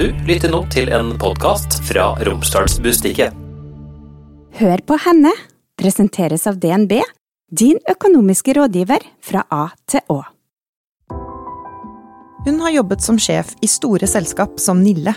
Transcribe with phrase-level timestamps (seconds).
[0.00, 3.34] Du lytter nå til en podkast fra Romsdalsbustiket.
[4.56, 5.28] Hør på henne
[5.76, 6.94] presenteres av DNB,
[7.52, 10.16] din økonomiske rådgiver fra A til Å.
[12.48, 15.12] Hun har jobbet som sjef i store selskap som Nille,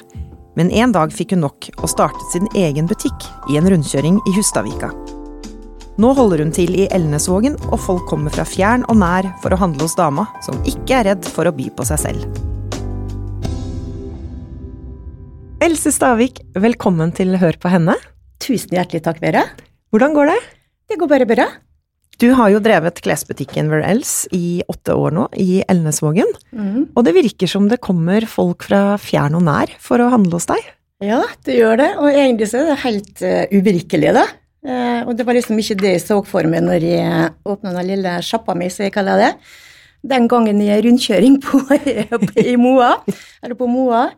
[0.59, 4.35] men en dag fikk hun nok og startet sin egen butikk i en rundkjøring i
[4.35, 4.91] Hustadvika.
[5.95, 9.63] Nå holder hun til i Elnesvågen, og folk kommer fra fjern og nær for å
[9.63, 12.51] handle hos dama, som ikke er redd for å by på seg selv.
[15.63, 17.93] Else Stavik, velkommen til Hør på henne.
[18.43, 19.45] Tusen hjertelig takk, Vera.
[19.93, 20.39] Hvordan går det?
[20.91, 21.45] Det går bare bra.
[22.19, 26.27] Du har jo drevet klesbutikken Where Else i åtte år nå, i Elnesvågen.
[26.51, 26.89] Mm.
[26.91, 30.49] Og det virker som det kommer folk fra fjern og nær for å handle hos
[30.51, 30.67] deg.
[31.05, 31.89] Ja, det gjør det.
[31.95, 34.27] Og egentlig så er det helt uh, uvirkelig, da.
[34.67, 37.91] Uh, og det var liksom ikke det jeg så for meg når jeg åpna den
[37.93, 39.33] lille sjappa mi, som jeg kaller det.
[40.11, 41.63] Den gangen i rundkjøring på,
[42.51, 42.97] i Moa,
[43.39, 44.09] eller på Moa.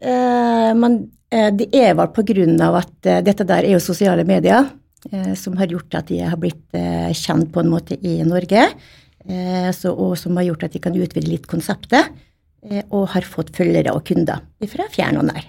[0.00, 0.94] Eh, men
[1.30, 4.70] eh, det er vel på grunn av at eh, dette der er jo sosiale medier
[5.12, 6.72] eh, som har gjort at jeg har blitt
[7.16, 8.68] kjent på en måte i Norge.
[9.28, 12.08] eh, så, og som har gjort at jeg kan utvide litt konseptet.
[12.64, 15.46] eh, og har fått følgere og kunder fra fjern og nær.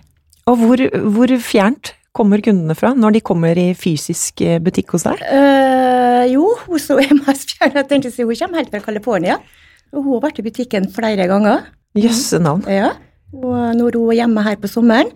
[0.47, 0.83] Og hvor,
[1.15, 5.21] hvor fjernt kommer kundene fra når de kommer i fysisk butikk hos deg?
[5.31, 8.83] Eh, jo, hun som er mest fjern, jeg tenkte å si, hun kommer helt fra
[8.83, 9.37] California.
[9.91, 11.65] Og hun har vært i butikken flere ganger.
[11.99, 12.63] Jøsse navn.
[12.71, 12.93] Ja,
[13.31, 15.11] og når hun er hjemme her på sommeren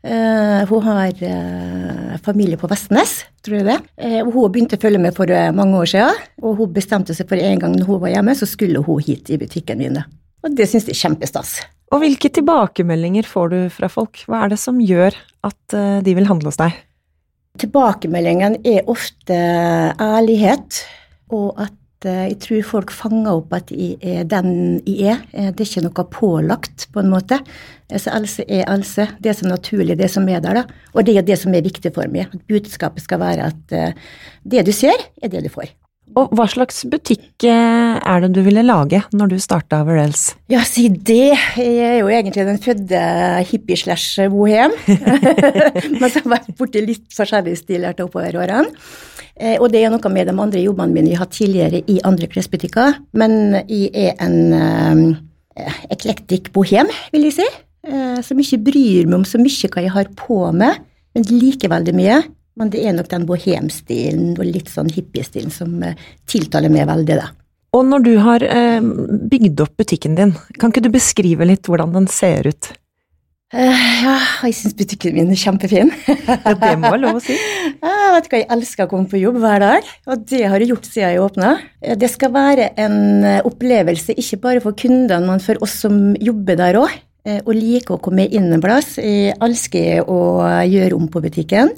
[0.00, 3.76] Uh, Hun har uh, familie på Vestnes, tror jeg det.
[4.00, 6.22] Uh, og hun begynte å følge med for eh, mange år siden.
[6.40, 9.28] Og hun bestemte seg for en gang når hun var hjemme, så skulle hun hit
[9.28, 10.00] i butikken min.
[10.40, 11.58] Og det syns jeg er kjempestas.
[11.92, 14.22] Og hvilke tilbakemeldinger får du fra folk?
[14.24, 16.80] Hva er det som gjør at eh, de vil handle hos deg?
[17.60, 19.36] Tilbakemeldingen er ofte
[20.00, 20.80] ærlighet,
[21.34, 25.18] og at eh, jeg tror folk fanger opp at jeg er den jeg er.
[25.32, 27.40] Eh, Det er ikke noe pålagt, på en måte.
[27.90, 29.08] Eh, Så Else er Else.
[29.20, 30.64] Det som er naturlig, det som er der, da.
[30.94, 32.28] Og det er det som er viktig for meg.
[32.32, 33.92] At budskapet skal være at eh,
[34.44, 35.68] det du ser, er det du får.
[36.18, 40.30] Og hva slags butikk eh, er det du ville lage når du starta Verels?
[40.50, 41.36] Ja, si det.
[41.60, 43.02] Jeg er jo egentlig den fødte
[43.50, 44.74] hippie-slash-bohem.
[46.00, 48.68] Men så har vært borti litt forskjellige stiler til oppover årene.
[49.40, 52.00] Eh, Og det er noe med de andre jobbene mine jeg har hatt tidligere i
[52.06, 52.98] andre klesbutikker.
[53.16, 53.38] Men
[53.70, 55.16] jeg er en
[55.56, 57.48] eh, eklektisk bohem, vil jeg si.
[57.86, 60.82] Eh, som ikke bryr meg om så mye hva jeg har på meg,
[61.16, 62.20] men likevel veldig mye.
[62.60, 65.96] Men det er nok den bohemstilen og litt sånn hippiestilen som eh,
[66.28, 67.30] tiltaler meg veldig, da.
[67.70, 68.82] Og når du har eh,
[69.30, 72.72] bygd opp butikken din, kan ikke du beskrive litt hvordan den ser ut?
[73.50, 73.66] Uh,
[74.04, 74.12] ja,
[74.46, 75.88] jeg syns butikken min er kjempefin.
[76.28, 77.34] Ja, det må være lov å si.
[77.34, 80.70] Jeg vet hva, jeg elsker å komme på jobb hver dag, og det har jeg
[80.70, 81.56] gjort siden jeg åpna.
[81.98, 86.78] Det skal være en opplevelse ikke bare for kundene, men for oss som jobber der
[86.82, 86.94] òg.
[87.44, 88.94] Og liker å komme inn en plass.
[88.96, 90.20] Jeg elsker å
[90.64, 91.74] gjøre om på butikken.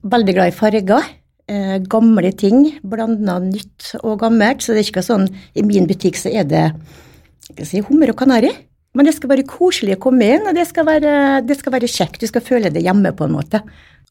[0.00, 1.08] Veldig glad i farger.
[1.50, 2.62] Eh, gamle ting.
[2.86, 4.62] Blanda nytt og gammelt.
[4.64, 6.66] Så det er ikke sånn I min butikk så er det
[7.66, 8.52] si, hummer og kanari.
[8.96, 11.12] Men det skal være koselig å komme inn, og det skal være,
[11.46, 12.22] det skal være kjekt.
[12.22, 13.60] Du skal føle det hjemme, på en måte.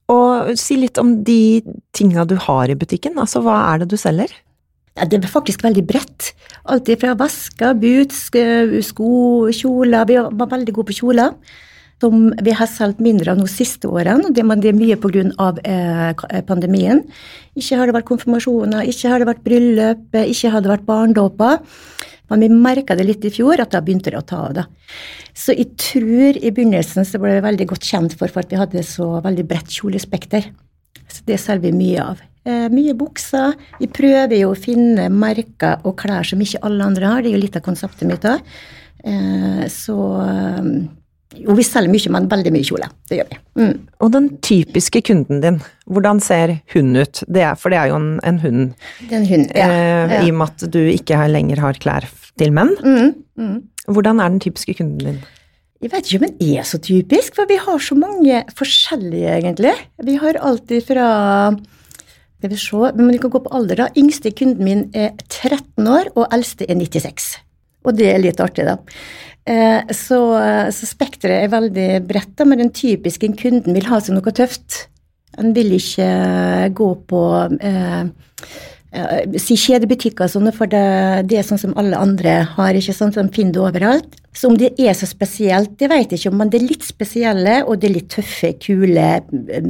[0.10, 1.60] Og si litt om de
[1.96, 3.18] tinga du har i butikken.
[3.20, 4.32] Altså, hva er det du selger?
[4.96, 6.32] Ja, det er faktisk veldig bredt.
[6.72, 8.30] Alt fra vesker, boots,
[8.88, 9.12] sko,
[9.56, 10.08] kjoler.
[10.08, 11.36] Vi var veldig gode på kjoler.
[12.00, 14.32] Som vi har solgt mindre av de siste årene.
[14.32, 15.50] Det, det er mye pga.
[15.68, 17.04] Eh, pandemien.
[17.60, 21.60] Ikke har det vært konfirmasjoner, ikke har det vært bryllup, ikke har det vært barndåper.
[22.30, 24.56] Men vi merka det litt i fjor, at da begynte det å ta av.
[24.62, 24.66] da.
[25.34, 28.60] Så jeg tror i begynnelsen så ble vi veldig godt kjent for, for at vi
[28.60, 30.50] hadde så veldig bredt kjolespekter.
[31.10, 32.22] Så det selger vi mye av.
[32.48, 33.56] Eh, mye bukser.
[33.82, 37.24] Vi prøver jo å finne merker og klær som ikke alle andre har.
[37.24, 38.54] Det er jo litt av konseptet mitt òg.
[39.10, 40.70] Eh, så eh,
[41.38, 42.88] Jo, vi selger mye, men veldig mye kjole.
[43.10, 43.40] Det gjør vi.
[43.62, 43.74] Mm.
[44.02, 47.22] Og den typiske kunden din, hvordan ser hun ut?
[47.30, 48.64] Det er, for det er jo en, en hund,
[49.04, 49.52] Det er en hund.
[49.54, 49.68] Ja.
[49.70, 50.22] eh, ja.
[50.26, 52.08] i og med at du ikke lenger har klær
[52.40, 52.74] til menn.
[52.82, 53.60] Mm, mm.
[53.94, 55.20] Hvordan er den typiske kunden din?
[55.80, 59.76] Jeg vet ikke om den er så typisk, for vi har så mange forskjellige, egentlig.
[60.04, 61.06] Vi har alltid fra
[62.42, 63.88] det vi se, men vi kan gå på alder, da.
[64.00, 67.32] Yngste kunden min er 13 år, og eldste er 96.
[67.88, 68.80] Og det er litt artig, da.
[69.50, 70.20] Eh, Så,
[70.76, 74.86] så spekteret er veldig bredt, men den typiske kunden vil ha seg noe tøft.
[75.40, 76.10] Han vil ikke
[76.76, 77.22] gå på
[77.62, 78.02] eh,
[78.92, 80.86] eh, si kjedebutikker og sånne, for det,
[81.30, 84.18] det er sånn som alle andre har, ikke sant, de finner det overalt.
[84.36, 87.60] Så om det er så spesielt, det vet jeg ikke men det er litt spesielle,
[87.66, 89.10] og det er litt tøffe, kule,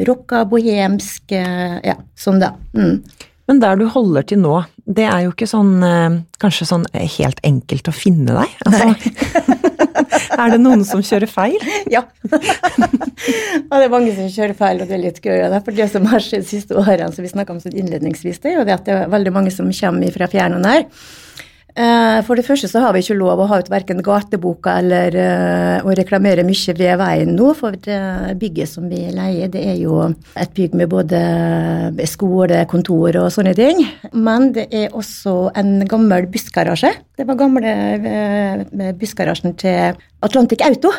[0.10, 2.54] rocka, bohemsk, eh, ja, sånn da.
[2.76, 3.00] Mm.
[3.50, 7.42] Men der du holder til nå, det er jo ikke sånn eh, kanskje sånn helt
[7.46, 8.60] enkelt å finne deg?
[8.70, 9.58] Altså,
[10.40, 11.58] Er det noen som kjører feil?
[11.96, 12.04] Ja.
[12.30, 12.86] ja.
[13.74, 15.40] det er mange som kjører feil, og det er litt gøy.
[15.48, 18.54] og For det som har skjedd de siste årene, som vi snakka om innledningsvis, det
[18.54, 20.86] er jo det at det er veldig mange som kommer fra fjern og nær.
[21.78, 25.16] Eh, for det første så har vi ikke lov å ha ut verken gateboka eller
[25.16, 28.00] uh, å reklamere mye ved veien nå, for det
[28.42, 31.22] bygget som vi leier, det er jo et bygg med både
[32.10, 33.84] skole, kontor og sånne ting.
[34.18, 36.92] Men det er også en gammel bussgarasje.
[37.20, 37.74] Det var gamle
[39.00, 40.94] bussgarasjen til Atlantic Auto.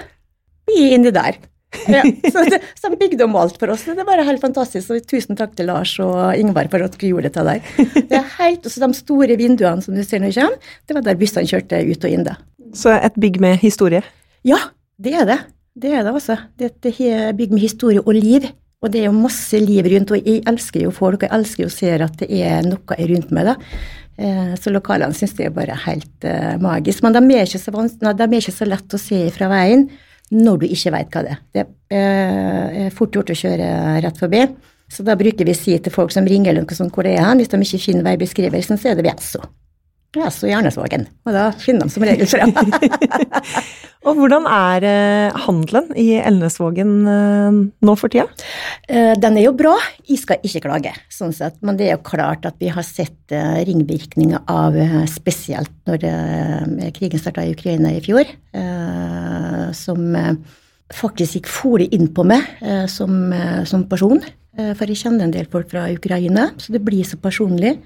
[0.70, 1.40] Vi er inni der.
[1.87, 2.02] Ja,
[2.34, 3.84] så, det, så de bygde om alt for oss.
[3.87, 4.88] Det er bare helt fantastisk.
[4.88, 8.00] Så tusen takk til Lars og Ingvar for at dere gjorde dette der.
[8.11, 11.06] Det er helt, også De store vinduene som du ser når du kommer, det var
[11.06, 12.26] der bussene kjørte ut og inn.
[12.26, 12.37] da.
[12.76, 14.02] Så et bygg med historie?
[14.46, 14.58] Ja,
[15.00, 15.38] det er det.
[15.81, 16.37] Det er det altså.
[16.58, 18.50] Det er et bygg med historie og liv.
[18.81, 21.66] Og det er jo masse liv rundt, og jeg elsker jo folk, og jeg elsker
[21.66, 23.50] jo å se at det er noe jeg rundt meg.
[23.50, 23.56] da.
[24.20, 27.05] Eh, så lokalene syns det er bare helt uh, magisk.
[27.05, 29.87] Men er, de er ikke så lett å se fra veien
[30.31, 31.41] når du ikke veit hva det er.
[31.55, 31.65] Det
[31.97, 33.71] eh, er fort gjort å kjøre
[34.05, 34.44] rett forbi.
[34.91, 37.27] Så da bruker vi si til folk som ringer eller noe sånt hvor det er
[37.27, 39.06] hen, hvis de ikke finner veibeskrivelsen, så er det
[40.17, 40.43] Vjesso.
[40.43, 41.07] så Jernesvågen.
[41.27, 42.51] Og da finner de som regel frem.
[44.07, 48.27] og hvordan er eh, handelen i Elnesvågen eh, nå for tida?
[48.91, 49.77] Den er jo bra.
[50.09, 51.61] Jeg skal ikke klage, sånn sett.
[51.62, 54.75] Men det er jo klart at vi har sett ringvirkninger av
[55.11, 56.03] spesielt når
[56.97, 58.27] krigen starta i Ukraina i fjor
[59.77, 60.35] som eh,
[60.95, 64.23] faktisk gikk fole inn på meg eh, som, eh, som, person.
[64.61, 67.77] For jeg kjenner en del folk fra Ukraina, så det blir så personlig.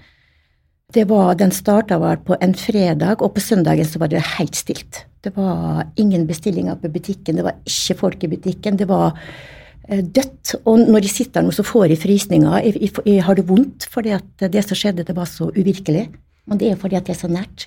[0.95, 5.05] Det var, Den starta på en fredag, og på søndagen så var det helt stilt.
[5.25, 8.77] Det var ingen bestillinger på butikken, det var ikke folk i butikken.
[8.79, 9.17] Det var
[9.89, 10.55] dødt.
[10.65, 12.59] Og når de sitter nå, så får jeg frysninger.
[12.65, 16.07] Jeg, jeg, jeg, har det vondt fordi at det som skjedde, det var så uvirkelig.
[16.47, 17.67] Men det er fordi at det er så nært.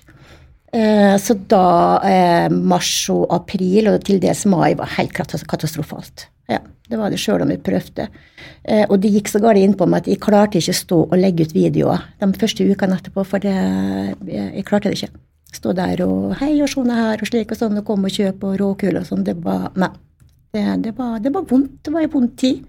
[0.72, 1.66] Eh, så da
[2.04, 6.28] eh, mars og april, og til dels mai, var helt katastrofalt.
[6.48, 8.08] Ja, det var det sjøl om jeg prøvde.
[8.64, 11.44] Eh, og det gikk så galt innpå meg at jeg klarte ikke stå og legge
[11.44, 13.54] ut videoer de første ukene etterpå, for det,
[14.32, 15.24] jeg klarte det ikke.
[15.58, 18.50] Stå der og hei og sånn her og slik og sånn, og komme og kjøpe
[18.50, 19.24] og råkul og sånn.
[19.28, 19.92] Det var Nei.
[20.48, 21.78] Det, det, var, det var vondt.
[21.84, 22.64] Det var en vond tid.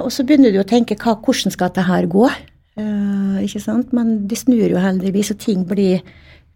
[0.00, 2.28] og så begynner du å tenke hva, hvordan skal dette her gå?
[3.44, 3.92] ikke sant?
[3.96, 6.00] Men det snur jo heldigvis, og ting blir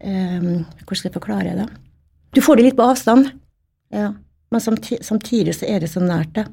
[0.03, 1.67] um, Hvordan skal jeg forklare det?
[2.35, 3.31] Du får det litt på avstand,
[3.91, 4.13] ja.
[4.51, 6.33] Men samtidig, så er det så nært.
[6.35, 6.45] det.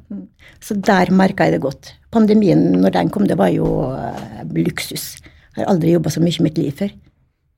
[0.63, 1.93] Så der merka jeg det godt.
[2.15, 5.17] Pandemien, når den kom, det var jo uh, luksus.
[5.57, 6.95] Jeg har aldri jobba så mye i mitt liv før.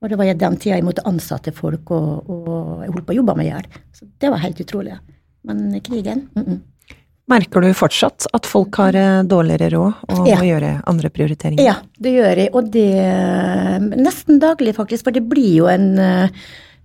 [0.01, 3.19] Og det var den tida jeg måtte ansette folk, og, og jeg holdt på å
[3.19, 3.69] jobbe meg i hjel.
[3.93, 4.97] Så det var helt utrolig.
[5.45, 6.59] Men krigen mm -mm.
[7.29, 10.37] Merker du fortsatt at folk har eh, dårligere råd og ja.
[10.37, 11.63] må gjøre andre prioriteringer?
[11.63, 12.91] Ja, det gjør jeg, og det
[14.01, 15.03] nesten daglig, faktisk.
[15.03, 15.99] For det blir jo en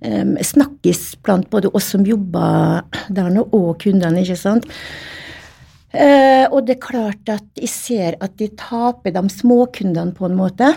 [0.00, 4.68] snakkis blant både oss som jobber der nå, og kundene, ikke sant.
[5.96, 10.36] Uh, og det er klart at jeg ser at de taper de småkundene på en
[10.36, 10.74] måte.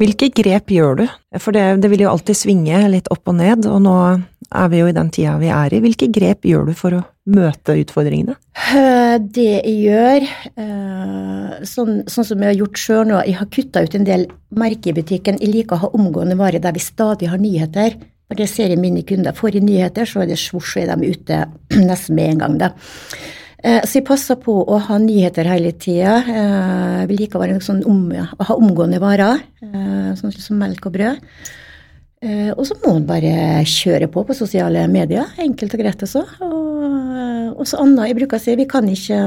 [0.00, 1.06] Hvilke grep gjør du?
[1.36, 3.96] For det, det, vil jo alltid svinge litt opp og ned, og nå
[4.48, 5.80] er vi jo i den tida vi er i.
[5.84, 8.38] Hvilke grep gjør du for å møte utfordringene?
[8.72, 10.26] Eh, det jeg gjør,
[10.62, 14.24] eh, sånn, sånn som jeg har gjort sjøl nå, jeg har kutta ut en del
[14.56, 15.40] merker i butikken.
[15.42, 18.00] Jeg liker å ha omgående varer der vi stadig har nyheter.
[18.30, 19.34] For jeg ser jeg mine kunder.
[19.34, 21.42] Får i nyheter, så er det svosj, så er de ute
[21.90, 22.58] nesten med en gang.
[22.60, 22.72] da.
[23.60, 26.14] Eh, så jeg passer på å ha nyheter hele tida.
[26.22, 30.94] Eh, vi liker å, sånn om, å ha omgående varer, eh, sånn som melk og
[30.96, 31.26] brød.
[32.20, 35.30] Og så må man bare kjøre på på sosiale medier.
[35.40, 36.20] Enkelt og greit også.
[36.44, 39.20] Og, og så annet jeg bruker å si, vi kan ikke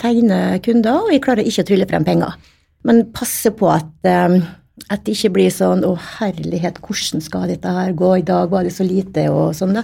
[0.00, 2.38] tegne kunder, og vi klarer ikke å trylle frem penger.
[2.88, 3.90] Men passe på at,
[4.90, 8.18] at det ikke blir sånn 'Å, herlighet, hvordan skal dette her gå?
[8.18, 9.82] I dag var det så lite', og sånn, da.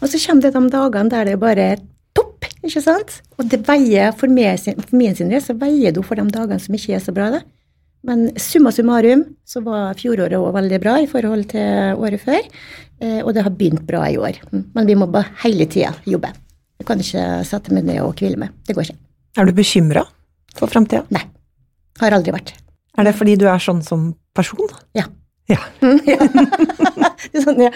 [0.00, 1.76] Men så kommer det de dagene der det bare
[2.14, 3.22] topp, ikke sant?
[3.38, 6.60] Og det veier, for, meg, for min sin del, så veier det for de dagene
[6.60, 7.40] som ikke er så bra, da.
[8.02, 12.40] Men summa summarum så var fjoråret òg veldig bra i forhold til året før.
[13.02, 14.40] Eh, og det har begynt bra i år.
[14.50, 16.32] Men vi må bare hele tida jobbe.
[16.80, 18.50] Jeg kan ikke sette meg ned og hvile meg.
[18.66, 18.98] Det går ikke.
[19.38, 20.02] Er du bekymra
[20.58, 21.04] for framtida?
[21.14, 21.22] Nei.
[22.00, 22.56] Har aldri vært.
[22.98, 24.72] Er det fordi du er sånn som person?
[24.96, 25.06] Ja.
[25.50, 25.58] Ja.
[26.12, 26.18] ja.
[27.42, 27.72] sånn, ja.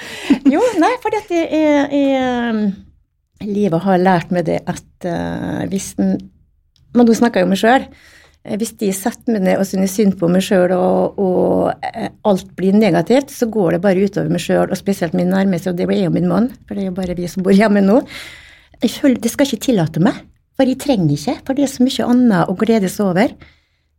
[0.49, 2.75] Jo, nei, fordi at jeg er
[3.45, 6.17] livet har lært meg det at uh, hvis den
[6.97, 7.83] Men nå snakker jeg om meg sjøl.
[8.47, 12.07] Eh, hvis de setter meg ned og synes synd på meg sjøl, og, og, eh,
[12.25, 15.77] alt blir negativt, så går det bare utover meg sjøl, og spesielt min nærmeste, og
[15.77, 17.99] det er jo min mann, for det er jo bare vi som bor hjemme nå.
[18.81, 20.23] Jeg føler Det skal ikke tillate meg,
[20.57, 23.37] for jeg trenger ikke, for det er så mye annet å gledes over.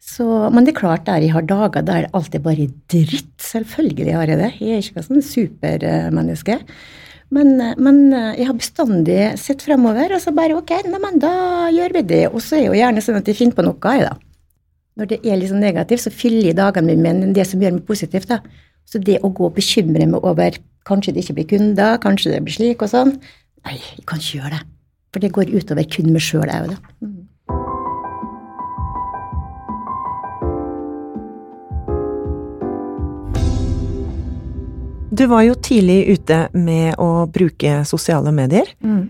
[0.03, 3.33] Så, men det er klart der jeg har dager der alt er bare dritt.
[3.43, 4.53] Selvfølgelig har jeg det.
[4.61, 6.61] Jeg er ikke sånn supermenneske.
[7.33, 7.97] Men, men
[8.37, 11.33] jeg har bestandig sett fremover, og så bare ok, neimen da
[11.75, 12.21] gjør vi det.
[12.31, 14.15] Og så er det jo gjerne sånn at jeg finner på noe, jeg, da.
[14.97, 17.75] Når det er litt sånn negativt, så fyller jeg dagene mine med det som gjør
[17.75, 18.39] meg positivt, da.
[18.87, 20.55] Så det å gå og bekymre meg over
[20.87, 23.17] kanskje det ikke blir kunder, kanskje det blir slik og sånn,
[23.67, 24.63] nei, jeg kan ikke gjøre det.
[25.11, 26.79] For det går utover kun meg sjøl òg, da.
[35.09, 38.67] Du var jo tidlig ute med å bruke sosiale medier.
[38.83, 39.05] Mm.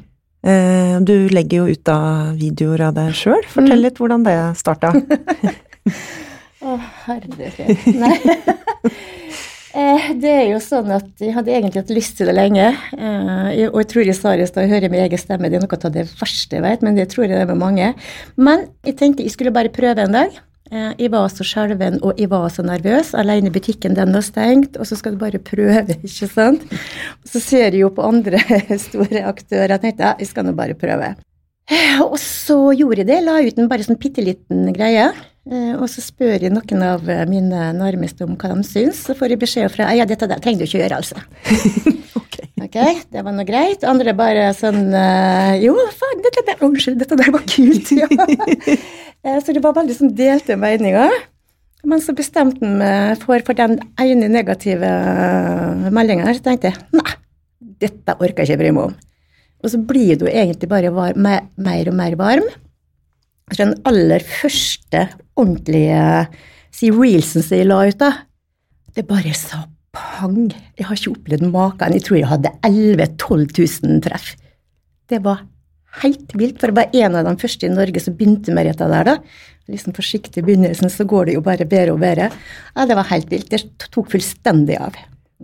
[0.48, 3.44] Eh, Du legger jo ut av videoer av deg sjøl.
[3.50, 4.94] Fortell litt hvordan det starta.
[6.68, 6.78] Å,
[7.08, 7.86] herregud.
[8.02, 8.18] Nei.
[9.78, 12.70] Eh, Det er jo sånn at jeg hadde egentlig hatt lyst til det lenge.
[12.98, 15.62] eh, Og jeg tror jeg sa i stad, jeg hører min egen stemme, det er
[15.68, 17.92] noe av det verste jeg vet, men det tror jeg det er med mange.
[18.42, 20.34] Men jeg tenkte jeg skulle bare prøve en dag.
[20.72, 23.14] Eh, Jeg var så skjelven og jeg var så nervøs.
[23.16, 26.66] Alene i butikken, den var stengt, og så skal du bare prøve, ikke sant.
[27.24, 28.42] Og så ser jeg jo på andre
[28.88, 31.14] store aktører, og tenkte ja, jeg skal nå bare prøve.
[32.08, 35.10] Og så gjorde jeg det, la ut en bare sånn bitte liten greie.
[35.48, 39.16] Eh, Og så spør jeg noen av eh, mine nærmeste om hva de syns, så
[39.16, 41.16] får jeg beskjed fra ja, dette der trenger du ikke gjøre, altså.
[42.68, 42.74] Ok.
[43.14, 43.84] Det var nå greit.
[43.88, 48.08] Andre bare sånn eh, Jo, faen, dette der, unnskyld, dette der var kult, ja.
[49.26, 51.14] Eh, så det var veldig sånn delte meninger.
[51.88, 54.90] Men så bestemte han meg for, for den ene negative
[55.94, 57.14] meldinga, så tenkte jeg nei,
[57.84, 58.96] dette orker jeg ikke bry meg om.
[59.64, 62.48] Og så blir du egentlig bare var, mer, mer og mer varm.
[63.48, 65.06] Så den aller første
[65.38, 66.28] ordentlige
[66.76, 68.12] si reelsen som jeg la ut, da,
[68.98, 69.64] det bare sa
[69.96, 70.52] pang.
[70.78, 71.96] Jeg har ikke opplevd maken.
[71.96, 74.34] Jeg tror jeg hadde 11 000-12 000 treff.
[75.08, 75.46] Det var
[76.04, 78.88] helt vilt, for jeg var en av de første i Norge som begynte med dette
[78.92, 79.04] der.
[79.12, 79.18] da.
[79.68, 82.30] Liksom Forsiktig i begynnelsen, så går det jo bare bedre og bedre.
[82.76, 83.50] Ja, Det var helt vilt.
[83.52, 84.96] Det tok fullstendig av.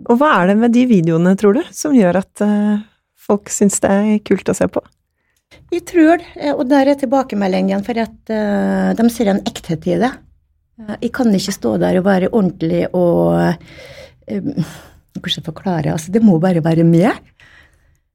[0.08, 2.82] Og hva er det med de videoene, tror du, som gjør at eh,
[3.28, 4.82] folk syns det er kult å se på?
[5.70, 10.00] Jeg tror, det, og der er tilbakemeldingen, for at eh, de ser en ekthet i
[10.02, 10.10] det.
[10.80, 13.54] Eh, Jeg kan ikke stå der og være ordentlig og
[15.14, 15.92] Hvordan forklare?
[15.92, 17.12] Altså, det må bare være med.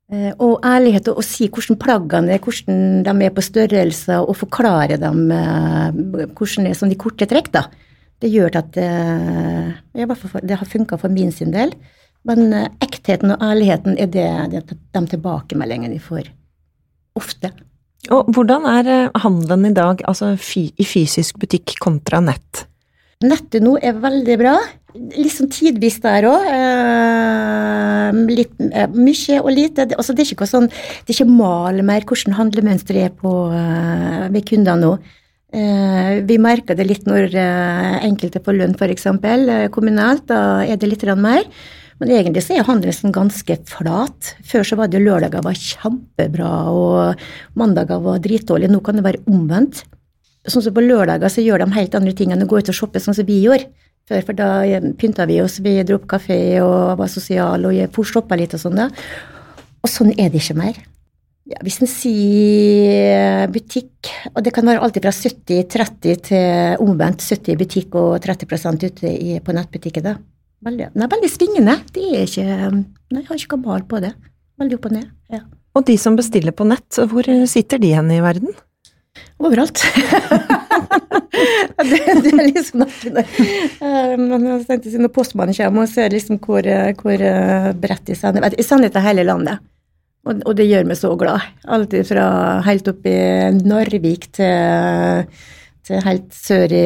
[0.10, 4.38] Eh, og ærlighet og å si hvordan plaggene er, hvordan de er på størrelse, og
[4.40, 7.68] forklare dem eh, hvordan det er sånn i korte trekk, da.
[8.20, 8.90] Det gjør at det,
[9.96, 11.72] i hvert fall det har funka for min sin del.
[12.28, 16.32] Men eh, ektheten og ærligheten er det, det de tilbakemeldingene jeg får.
[17.20, 17.54] Ofte.
[18.14, 22.66] Og hvordan er eh, handelen i dag, altså i fysisk butikk kontra nett?
[23.24, 24.58] Nettet nå er veldig bra.
[24.98, 26.48] Litt sånn tidvis der òg.
[26.50, 29.86] Eh, litt, eh, mye og lite.
[29.94, 34.30] Altså det er ikke sånn, det er ikke mal mer hvordan handlemønsteret er på eh,
[34.34, 34.96] ved kundene nå.
[35.50, 39.06] Eh, vi merker det litt når eh, enkelte får lønn, f.eks.
[39.06, 40.26] Eh, kommunalt.
[40.30, 41.46] Da er det litt mer.
[42.00, 44.34] Men egentlig så er handelen ganske flat.
[44.48, 48.72] Før så var det lørdager var kjempebra, og mandager var dritdårlige.
[48.72, 49.84] Nå kan det være omvendt.
[50.48, 52.78] Sånn som på lørdager så gjør de helt andre ting enn å gå ut og
[52.78, 53.68] shoppe, sånn som vi gjorde.
[54.10, 58.00] Før, for da eh, pynta vi oss, vi dro på kafé og var sosiale og
[58.10, 58.80] shoppa litt og sånn.
[58.80, 58.88] da.
[59.86, 60.80] Og sånn er det ikke mer.
[61.50, 67.54] Ja, hvis en sier butikk, og det kan være alltid fra 70-30 til omvendt 70
[67.54, 70.06] i butikk og 30 ute i, på nettbutikken.
[70.06, 70.18] da.
[70.66, 71.78] Veldig, nei, veldig svingende.
[71.96, 74.14] Det er ikke Nei, jeg har ikke kabal på det.
[74.62, 75.10] Veldig opp og ned.
[75.34, 75.46] ja.
[75.78, 78.54] Og de som bestiller på nett, hvor sitter de hen i verden?
[79.40, 79.82] Overalt.
[81.90, 82.84] det, det er liksom.
[82.84, 88.08] Eh, Men jeg tenkte siden postmannen kommer og ser liksom hvor, eh, hvor eh, bredt
[88.10, 89.62] de sender Jeg sender til hele landet,
[90.26, 91.46] og, og det gjør meg så glad.
[91.68, 92.26] Alltid fra
[92.68, 93.20] helt opp i
[93.60, 95.34] Narvik til
[96.06, 96.84] helt sør i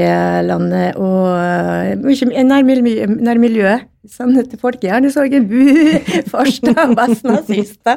[0.48, 3.90] landet, og eh, mye nærmiljø, nærmiljøet.
[4.04, 5.62] Sender til en Bu,
[6.32, 7.96] Farstad, og Sista.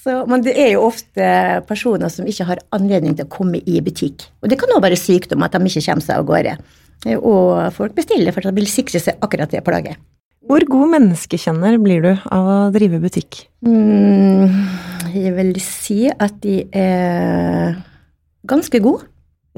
[0.00, 1.26] Så, men det er jo ofte
[1.68, 4.30] personer som ikke har anledning til å komme i butikk.
[4.40, 6.56] Og det kan også være sykdom, at de ikke kommer seg av gårde.
[7.18, 10.00] Og folk bestiller for at de vil sikre seg akkurat det plaget.
[10.48, 13.44] Hvor god menneskekjenner blir du av å drive butikk?
[13.62, 14.50] Mm,
[15.14, 17.76] jeg vil si at de er
[18.48, 19.06] ganske gode.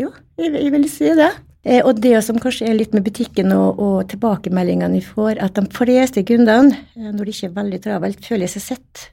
[0.01, 0.11] Jo,
[0.41, 1.31] jeg, jeg vil si det.
[1.65, 5.55] Eh, Og det som kanskje er litt med butikken og, og tilbakemeldingene vi får, at
[5.59, 9.05] de fleste kundene, eh, når det ikke er veldig travelt, føler seg sett.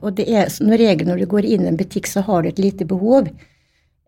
[0.00, 2.48] Og det er som regel når du går inn i en butikk, så har du
[2.52, 3.28] et lite behov.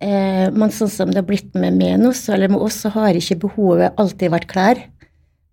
[0.02, 3.42] Eh, men sånn som det har blitt med meg eller med oss, så har ikke
[3.44, 4.80] behovet alltid vært klær.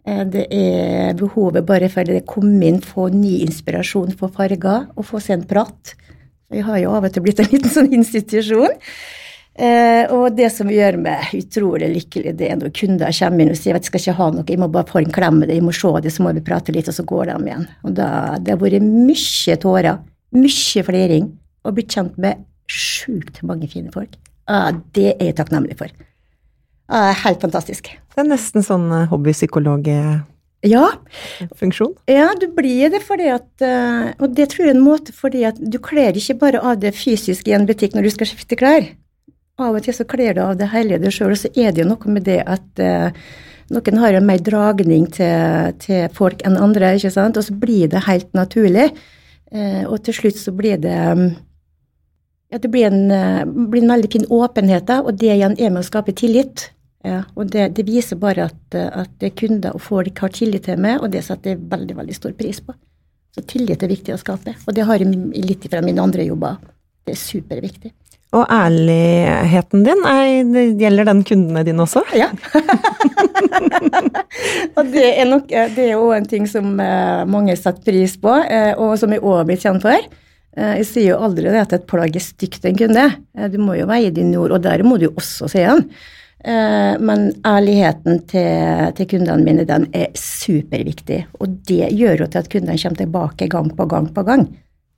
[0.07, 5.05] Eh, Det er behovet bare for det komme inn, få ny inspirasjon, få farger og
[5.05, 5.95] få seg en prat.
[6.49, 8.77] Vi har jo av og til blitt en liten sånn institusjon.
[9.59, 13.57] Eh, og det som gjør meg utrolig lykkelig, det er når kunder kommer inn og
[13.59, 15.57] sier at jeg skal ikke ha noe, jeg må bare få en klem med det,
[15.57, 17.65] jeg må se det, så må vi prate litt, og så går de igjen.
[17.83, 18.07] Og da,
[18.39, 19.99] Det har vært mye tårer,
[20.31, 21.27] mye fliring,
[21.67, 22.39] og blitt kjent med
[22.71, 24.15] sjukt mange fine folk.
[24.47, 25.91] Ah, det er jeg takknemlig for.
[26.87, 27.91] Ah, helt fantastisk.
[27.91, 29.91] Det er nesten sånn hobbypsykolog...
[29.91, 31.93] hobbypsykologfunksjon.
[32.07, 35.13] Ja, ja, du blir det fordi at eh, Og det tror jeg er en måte
[35.15, 38.31] fordi at du kler ikke bare av det fysiske i en butikk når du skal
[38.31, 38.89] skifte klær
[39.65, 41.83] av og til så kler du av det hele deg sjøl, og så er det
[41.83, 43.11] jo noe med det at eh,
[43.69, 47.91] noen har en mer dragning til, til, folk enn andre, ikke sant, og så blir
[47.91, 48.89] det helt naturlig.
[49.51, 50.97] Eh, og til slutt så blir det
[52.49, 55.69] ja, det blir en, uh, blir en, veldig fin åpenhet, da, og det igjen er
[55.69, 56.71] med å skape tillit.
[57.05, 60.97] Ja, og det, det, viser bare at, at kunder og folk har tillit til meg,
[60.99, 62.73] og det setter jeg veldig veldig stor pris på.
[63.37, 66.57] Så tillit er viktig å skape, og det har jeg litt fra mine andre jobber.
[67.05, 67.93] Det er superviktig.
[68.29, 72.03] Og ærligheten din, er, gjelder den kundene dine også?
[72.13, 72.27] Ja.
[74.77, 78.35] og det er nok det er jo en ting som eh, mange setter pris på,
[78.45, 80.05] eh, og som jeg òg har blitt kjent for.
[80.53, 83.07] Eh, jeg sier jo aldri det at et plagg er stygt en kunde.
[83.49, 85.87] Du må jo veie dine ord, og der må du jo også si den.
[86.39, 91.25] Men ærligheten til, til, kundene mine, den er superviktig.
[91.41, 94.45] Og det gjør jo til at kundene kommer tilbake gang på gang på gang.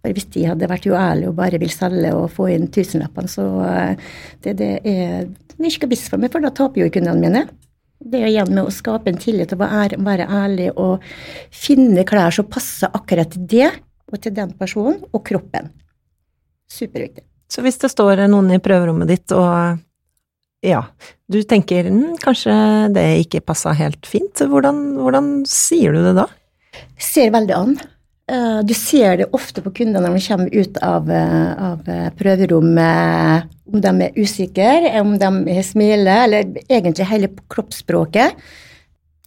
[0.02, 3.46] For hvis de hadde vært uærlige og bare vil selge og få inn tusenlappene, så
[3.68, 5.28] eh, det, det er
[5.62, 7.42] det er ikke for meg, for da taper jo kundene mine.
[8.02, 11.04] Det er igjen med å skape en tillit og være ærlig og
[11.54, 13.70] finne klær som passer akkurat til det
[14.10, 15.70] og til den personen og kroppen.
[16.72, 17.28] Superviktig.
[17.52, 19.78] Så hvis det står noen i prøverommet ditt og
[20.66, 20.82] ja,
[21.30, 22.54] du tenker hm, kanskje
[22.96, 26.28] det ikke passa helt fint, hvordan, hvordan sier du det da?
[27.02, 27.76] Ser veldig an.
[28.32, 32.10] Eh, du ser det ofte på kundene når de kommer ut av, eh, av eh,
[32.16, 38.38] prøverommet, om de er usikre, om de smiler, eller egentlig hele kroppsspråket.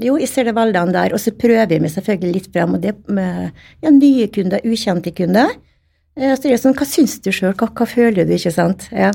[0.00, 1.12] Jo, jeg ser det veldig der.
[1.14, 3.52] Og så prøver vi selvfølgelig litt frem, og det med
[3.84, 5.52] ja, nye kunder, ukjente kunder.
[6.14, 8.86] Så det er sånn, Hva syns du sjøl, hva, hva, føler du, ikke sant?
[8.94, 9.10] Ja.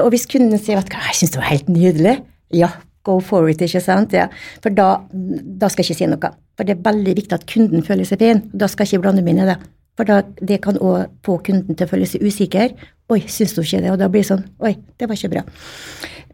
[0.00, 2.14] Og hvis kunden sier at jeg syns det var helt nydelig,
[2.56, 2.70] ja,
[3.04, 4.14] go for it, ikke sant?
[4.16, 4.28] Ja.
[4.64, 6.32] For da, da, skal jeg ikke si noe.
[6.56, 8.42] For det er veldig viktig at kunden føler seg fin.
[8.52, 9.58] Da skal jeg ikke blande meg det.
[9.94, 12.74] For da, det kan òg få kunden til å føle seg usikker.
[13.14, 13.92] Oi, syns du ikke det?
[13.92, 15.44] Og da blir det sånn Oi, det var ikke bra.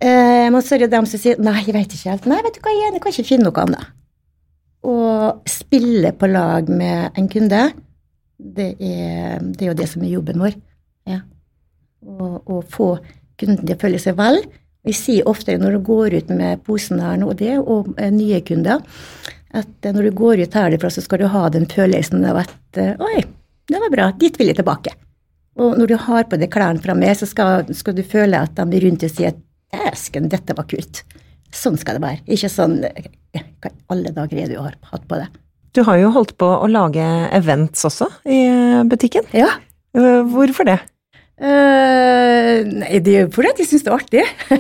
[0.01, 2.29] Eh, men så er det dem som sier nei, jeg veit ikke helt.
[2.31, 3.91] Nei, vet du hva, jeg kan ikke finne noe annet.
[4.81, 4.97] Å
[5.51, 7.65] spille på lag med en kunde,
[8.41, 10.57] det er, det er jo det som er jobben vår.
[11.11, 11.21] Ja.
[12.01, 12.95] Å få
[13.41, 14.41] kunden til å føle seg vel
[14.87, 18.41] vi sier ofte når du går ut med posen her nå, det, og eh, nye
[18.47, 18.81] kunder,
[19.53, 22.81] at eh, når du går ut herfra, så skal du ha den følelsen av at
[22.81, 23.21] eh, oi,
[23.71, 24.95] det var bra, dit vil jeg tilbake.
[25.61, 28.55] Og når du har på deg klærne fra meg, så skal, skal, du føle at
[28.57, 29.43] de blir rundt og sier at
[29.75, 31.03] dæsken, dette var kult.
[31.55, 32.23] Sånn skal det være.
[32.31, 35.27] Ikke sånn hva alle dager er du har hatt på det.
[35.77, 37.05] Du har jo holdt på å lage
[37.37, 38.41] events også i
[38.91, 39.27] butikken.
[39.37, 39.53] Ja.
[39.93, 40.79] Hvorfor det?
[41.41, 44.25] Uh, nei, det er jo fordi jeg syns det er artig.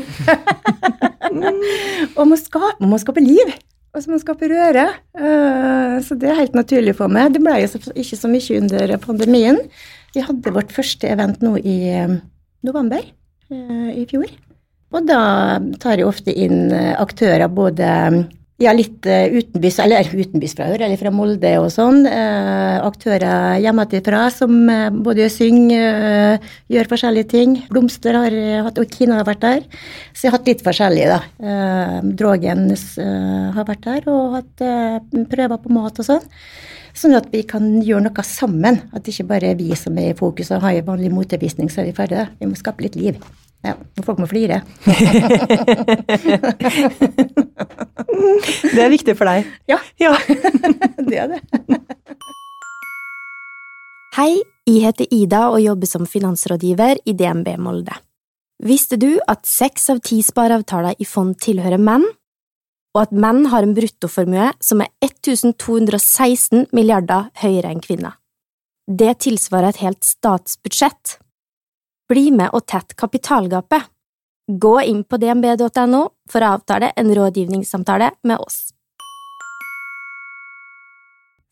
[2.18, 3.48] og man skaper, man skaper liv.
[3.90, 4.86] Og så man skaper røre.
[5.18, 7.34] Uh, så det er helt naturlig for meg.
[7.34, 9.58] Det ble jo ikke så mye under pandemien.
[10.14, 12.16] Vi hadde vårt første event nå i um,
[12.66, 14.30] november uh, i fjor.
[14.90, 15.22] Og da
[15.82, 17.86] tar jeg ofte inn aktører både
[18.60, 22.02] ja, litt uh, utenbys, eller utenbys fra Ør, eller fra Molde og sånn.
[22.04, 27.56] Uh, aktører hjemmefra som uh, både synger, gjør forskjellige ting.
[27.72, 29.64] Blomster har hatt, og Kina har vært der.
[30.12, 31.20] Så jeg har hatt litt forskjellig, da.
[32.20, 32.68] Drogen
[33.56, 34.64] har vært der og hatt
[35.30, 36.24] prøver på mat og sånn.
[36.96, 38.82] Sånn at vi kan gjøre noe sammen.
[38.92, 41.70] At det ikke bare er vi som er i fokus og har en vanlig motevisning,
[41.72, 42.28] så er vi ferdige.
[42.40, 43.20] Vi må skape litt liv.
[43.60, 44.62] Ja, og folk må flire.
[48.74, 49.50] det er viktig for deg?
[49.68, 49.78] Ja.
[50.00, 50.14] ja.
[51.10, 51.40] det er det.
[54.16, 57.94] Hei, jeg heter Ida og jobber som finansrådgiver i DNB Molde.
[58.64, 62.04] Visste du at seks av ti spareavtaler i fond tilhører menn,
[62.96, 68.16] og at menn har en bruttoformue som er 1216 milliarder høyere enn kvinner?
[68.90, 71.20] Det tilsvarer et helt statsbudsjett.
[72.10, 73.86] Bli med og tett kapitalgapet.
[74.50, 78.72] Gå inn på dnb.no for å avtale en rådgivningssamtale med oss.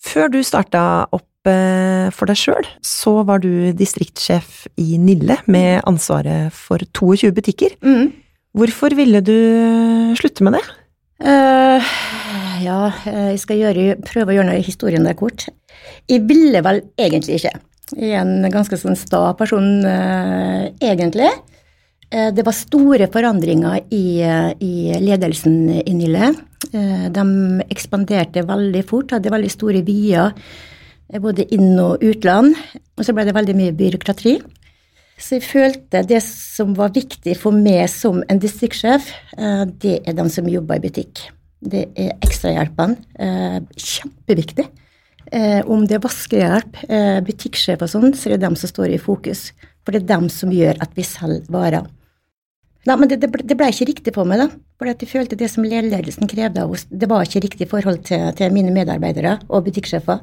[0.03, 0.81] Før du starta
[1.15, 7.31] opp eh, for deg sjøl, så var du distriktssjef i Nille med ansvaret for 22
[7.39, 7.79] butikker.
[7.85, 8.11] Mm.
[8.59, 9.39] Hvorfor ville du
[10.19, 10.65] slutte med det?
[11.23, 11.83] Uh,
[12.63, 15.47] ja, jeg skal gjøre, prøve å gjøre historien der kort.
[16.11, 17.55] Jeg ville vel egentlig ikke.
[17.97, 21.31] En ganske sånn sta person, uh, egentlig.
[22.11, 26.35] Eh, Det var store forandringer i, eh, i ledelsen i Nille.
[26.73, 27.25] Eh, De
[27.71, 30.33] ekspanderte veldig fort, hadde veldig store vyer
[31.13, 32.55] eh, både inn- og utland.
[32.97, 34.41] Og så ble det veldig mye byråkrati.
[35.19, 40.13] Så jeg følte det som var viktig for meg som en distriktssjef, eh, det er
[40.15, 41.21] de som jobber i butikk.
[41.63, 42.97] Det er ekstrahjelpene.
[43.19, 44.67] eh, Kjempeviktig.
[45.33, 48.95] Eh, Om det er vaskehjelp, eh, butikksjef og sånn, så er det dem som står
[48.95, 49.53] i fokus.
[49.85, 51.87] For det er dem som gjør at vi selger varer.
[52.89, 54.49] Nei, men det, det, ble, det ble ikke riktig for meg, da.
[54.79, 58.29] For jeg følte det som ledelsen krevde av oss, det var ikke riktig forhold til,
[58.39, 60.23] til mine medarbeidere og butikksjefer.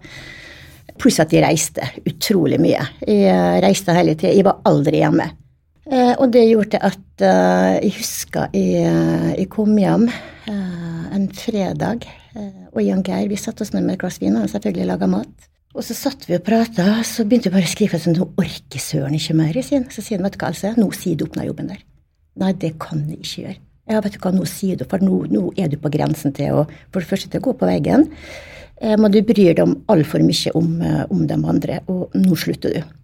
[1.02, 2.82] Pluss at jeg reiste utrolig mye.
[3.06, 4.32] Jeg reiste hele tida.
[4.34, 5.28] Jeg var aldri hjemme.
[5.86, 11.28] Eh, og det gjorde at eh, jeg husker jeg, eh, jeg kom hjem eh, en
[11.36, 15.08] fredag, og Jan Geir vi satte oss ned med et glass vin og selvfølgelig laga
[15.08, 15.50] mat.
[15.76, 18.80] Og så satt vi og prata, så begynte vi bare å skrive sånn, nå orker
[18.80, 19.58] søren ikke mer.
[19.60, 19.84] sier.
[19.92, 21.82] Så sier han, vet du hva, altså, nå sier du opp den jobben der.
[22.40, 23.56] Nei, det kan jeg ikke gjøre.
[23.92, 26.62] Ja, vet du hva, nå sier du, for nå, nå er du på grensen til
[26.62, 28.08] å for det første til å gå på veggen,
[28.80, 32.40] eh, men du bryr deg om altfor mye om, eh, om de andre, og nå
[32.40, 32.96] slutter du.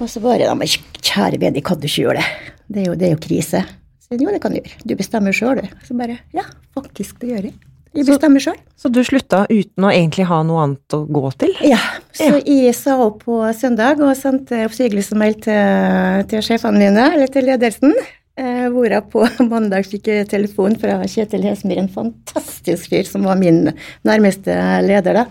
[0.00, 2.56] Og så bare da, men kjære vene, kan du ikke gjøre det.
[2.72, 3.62] Det er jo, det er jo krise.
[4.00, 4.80] Så jo, det kan du gjøre.
[4.88, 5.84] Du bestemmer sjøl, du.
[5.84, 7.60] Så bare, ja, faktisk, det gjør jeg.
[7.92, 8.56] Jeg bestemmer sjøl.
[8.78, 11.52] Så du slutta uten å egentlig ha noe annet å gå til?
[11.68, 11.80] Ja,
[12.16, 17.48] så jeg sa opp på søndag og sendte oppsigelsesmail til, til sjefene mine, eller til
[17.50, 17.92] ledelsen.
[18.40, 23.36] Eh, hvorav på mandag fikk jeg telefon fra Kjetil Hesmyr, en fantastisk fyr som var
[23.40, 23.66] min
[24.08, 25.20] nærmeste leder.
[25.20, 25.26] da.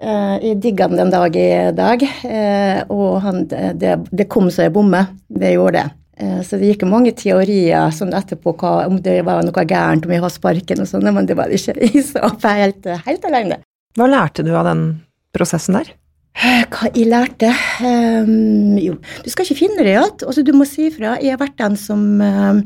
[0.00, 4.68] Eh, jeg digga han den dag i dag, eh, og han, det, det kom så
[4.68, 5.08] jeg bomme.
[5.26, 5.99] Det gjorde det.
[6.20, 10.12] Eh, Så det gikk mange teorier sånn etterpå hva, om det var noe gærent, om
[10.12, 11.78] jeg har sparken og sånn, men det var det ikke.
[11.94, 13.62] Jeg opp helt, helt alene.
[13.98, 14.84] Hva lærte du av den
[15.34, 15.94] prosessen der?
[16.40, 17.50] Hva jeg lærte?
[17.82, 20.22] Um, jo, du skal ikke finne det i alt.
[20.22, 21.16] Altså, du må si fra.
[21.20, 22.60] Jeg har vært den som ehm,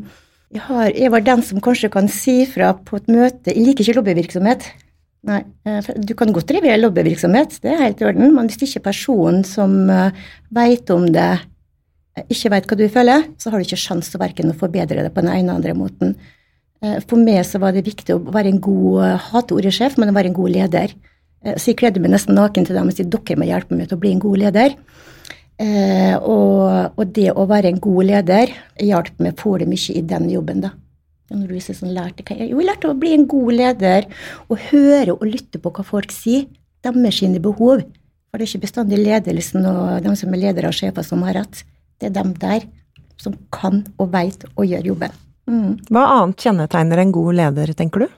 [0.53, 3.55] jeg, har, jeg var den som kanskje kan si fra på et møte.
[3.55, 4.69] Jeg liker ikke lobbyvirksomhet.
[5.25, 8.85] Nei, eh, Du kan godt drive lobbyvirksomhet, det er helt i orden, men hvis ikke
[8.91, 9.89] personen som
[10.53, 11.47] veit om det, eh,
[12.23, 15.13] ikke veit hva du føler, så har du ikke sjanse til verken å forbedre det
[15.15, 16.15] på den ene eller andre måten.
[16.83, 19.99] Eh, For meg så var det viktig å være en god uh, hater ordet sjef,
[19.99, 20.95] men å være en god leder.
[21.45, 23.91] Eh, Så jeg kledde meg nesten naken til dem og sa dere må hjelpe meg
[23.91, 24.79] til å bli en god leder.
[25.59, 30.07] Eh, og, og det å være en god leder hjalp meg får det mye i
[30.15, 30.73] den jobben, da.
[31.35, 34.09] Når du sånn lærte hva jeg, jo, jeg lærte å bli en god leder
[34.51, 36.47] og høre og lytte på hva folk sier,
[36.85, 37.81] deres sine behov.
[38.29, 41.39] For det er ikke bestandig ledelsen og de som er ledere og sjefer som har
[41.39, 41.63] rett.
[42.01, 42.67] Det er dem der
[43.21, 45.15] som kan og veit og gjør jobben.
[45.47, 45.73] Mm.
[45.93, 48.13] Hva annet kjennetegner en god leder, tenker du?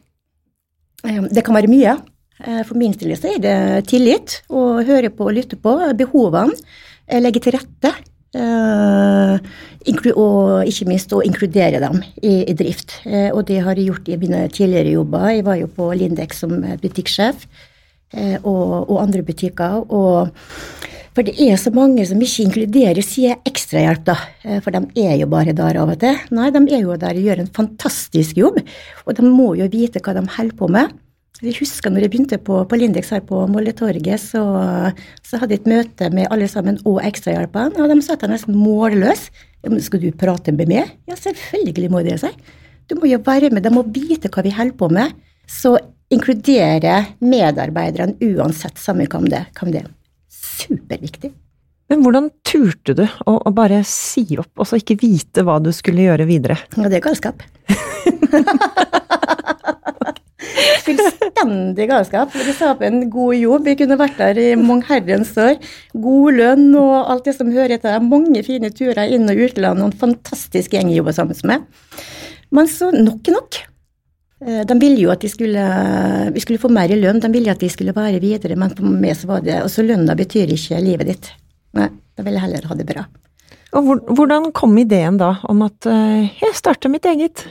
[1.05, 1.97] Eh, Det kan være mye.
[2.45, 6.55] Eh, For min del er det tillit, å høre på og lytte på behovene,
[7.09, 7.95] eh, legge til rette,
[10.17, 12.99] og ikke minst å inkludere dem i, i drift.
[13.33, 15.31] Og det har jeg gjort i mine tidligere jobber.
[15.31, 16.51] Jeg var jo på Lindex som
[16.83, 17.47] butikksjef,
[18.43, 19.87] og, og andre butikker.
[19.89, 20.29] og
[21.17, 24.17] for det er så mange som ikke inkluderer sier ekstrahjelp, da.
[24.45, 26.19] Eh, For de er jo bare der av og til.
[26.37, 28.61] Nei, de er jo der og gjør en fantastisk jobb.
[29.07, 30.93] Og de må jo vite hva de holder på med.
[31.41, 34.45] Jeg husker når jeg begynte på, på Lindex her på Molletorget, så,
[35.25, 38.57] så hadde jeg et møte med alle sammen og ekstrahjelpene, og de satt der nesten
[38.57, 39.27] målløs.
[39.65, 40.95] Ja, men skal du prate med meg?
[41.09, 42.37] Ja, selvfølgelig må det, seg.
[42.89, 45.17] Du må jo være med, de må vite hva vi holder på med.
[45.49, 45.79] Så
[46.13, 49.93] inkludere medarbeiderne uansett samme hvem hvem det er.
[50.57, 51.33] Superviktig.
[51.87, 55.71] Men hvordan turte du å, å bare si opp, og så ikke vite hva du
[55.75, 56.57] skulle gjøre videre?
[56.75, 57.45] Ja, det er galskap.
[60.87, 62.35] Fullstendig galskap.
[62.35, 63.65] Det sa på en god jobb.
[63.67, 65.57] vi kunne vært der i mange herrens år.
[65.95, 68.03] God lønn og alt det som hører etter.
[68.03, 71.67] Mange fine turer inn- og utland og en fantastisk gjeng jeg jobber sammen med.
[72.55, 73.63] Men så nok er nok.
[74.45, 75.67] Eh, De ville jo at de skulle,
[76.35, 78.85] vi skulle få mer i lønn, de ville at de skulle være videre, men for
[78.85, 81.31] meg så var det Altså, lønna betyr ikke livet ditt.
[81.77, 83.07] Nei, da vil jeg heller ha det bra.
[83.77, 87.43] Og hvor, hvordan kom ideen da om at uh, jeg starter mitt eget?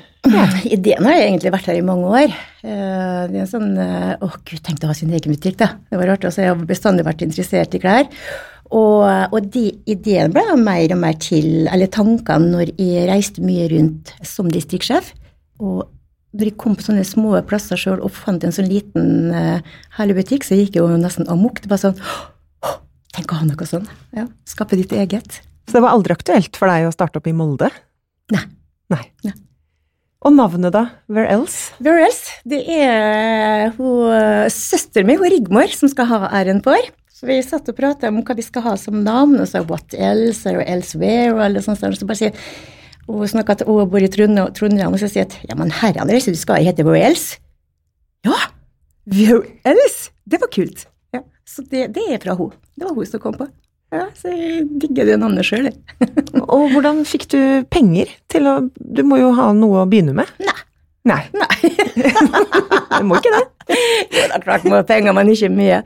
[0.66, 2.34] Ideen har jeg egentlig vært her i mange år.
[2.64, 5.74] Uh, Det er en sånn uh, Å, gud, tenk å ha sin egen butikk, da.
[5.92, 6.26] Det var rart.
[6.26, 8.08] Altså, jeg har bestandig vært interessert i klær.
[8.74, 13.68] Og, og de ideen ble mer og mer til, eller tankene, når jeg reiste mye
[13.76, 15.12] rundt som distriktssjef.
[15.62, 15.84] Og
[16.36, 19.64] når jeg kom på sånne små plasser sjøl og fant en sånn liten uh,
[19.98, 21.62] herlig butikk, så gikk jeg jo nesten amok.
[21.64, 22.78] Det var sånn oh,
[23.16, 23.88] Tenk å ha noe sånn.
[24.16, 25.40] Ja, Skape ditt eget.
[25.66, 27.72] Så det var aldri aktuelt for deg å starte opp i Molde?
[28.36, 28.44] Nei.
[28.92, 29.04] Nei.
[29.26, 29.34] Nei.
[30.26, 30.88] Og navnet da?
[31.08, 31.74] Where else?
[31.86, 32.34] Where else?
[32.50, 36.82] Det er hun, søsteren min, hun Rigmor, som skal ha æren for.
[37.16, 39.94] Så vi satt og pratet om hva vi skal ha som navn, og så what
[39.94, 41.94] else, or elsewhere, og alle sånne.
[41.96, 42.50] Så bare sier
[43.08, 46.24] hun snakka til hun bor i Trondheim, og så sier at ja, men herren, det
[46.26, 47.36] du skal hete Wales.
[48.26, 48.40] Ja,
[49.06, 50.00] Wales!
[50.26, 50.88] Det var kult.
[51.14, 52.54] Ja, så det, det er fra hun.
[52.74, 53.48] Det var hun som kom på.
[53.94, 55.78] Ja, så jeg digger det navnet sjøl, jeg.
[56.56, 57.40] Og hvordan fikk du
[57.72, 60.32] penger til å Du må jo ha noe å begynne med?
[60.42, 60.58] Nei.
[61.06, 61.22] Nei.
[61.42, 61.74] Nei.
[62.98, 63.44] Du må ikke det.
[64.10, 65.84] Jo, er klart må penger, men ikke mye.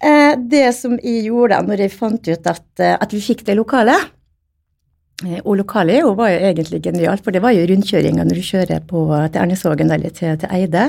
[0.00, 3.58] Eh, det som jeg gjorde når jeg fant ut at, eh, at vi fikk det
[3.58, 4.06] lokalet
[5.44, 8.80] Og lokalet jo var jo egentlig genialt, for det var jo rundkjøringa når du kjører
[8.88, 9.02] på,
[9.32, 10.86] til Ernesvågen eller til, til Eide.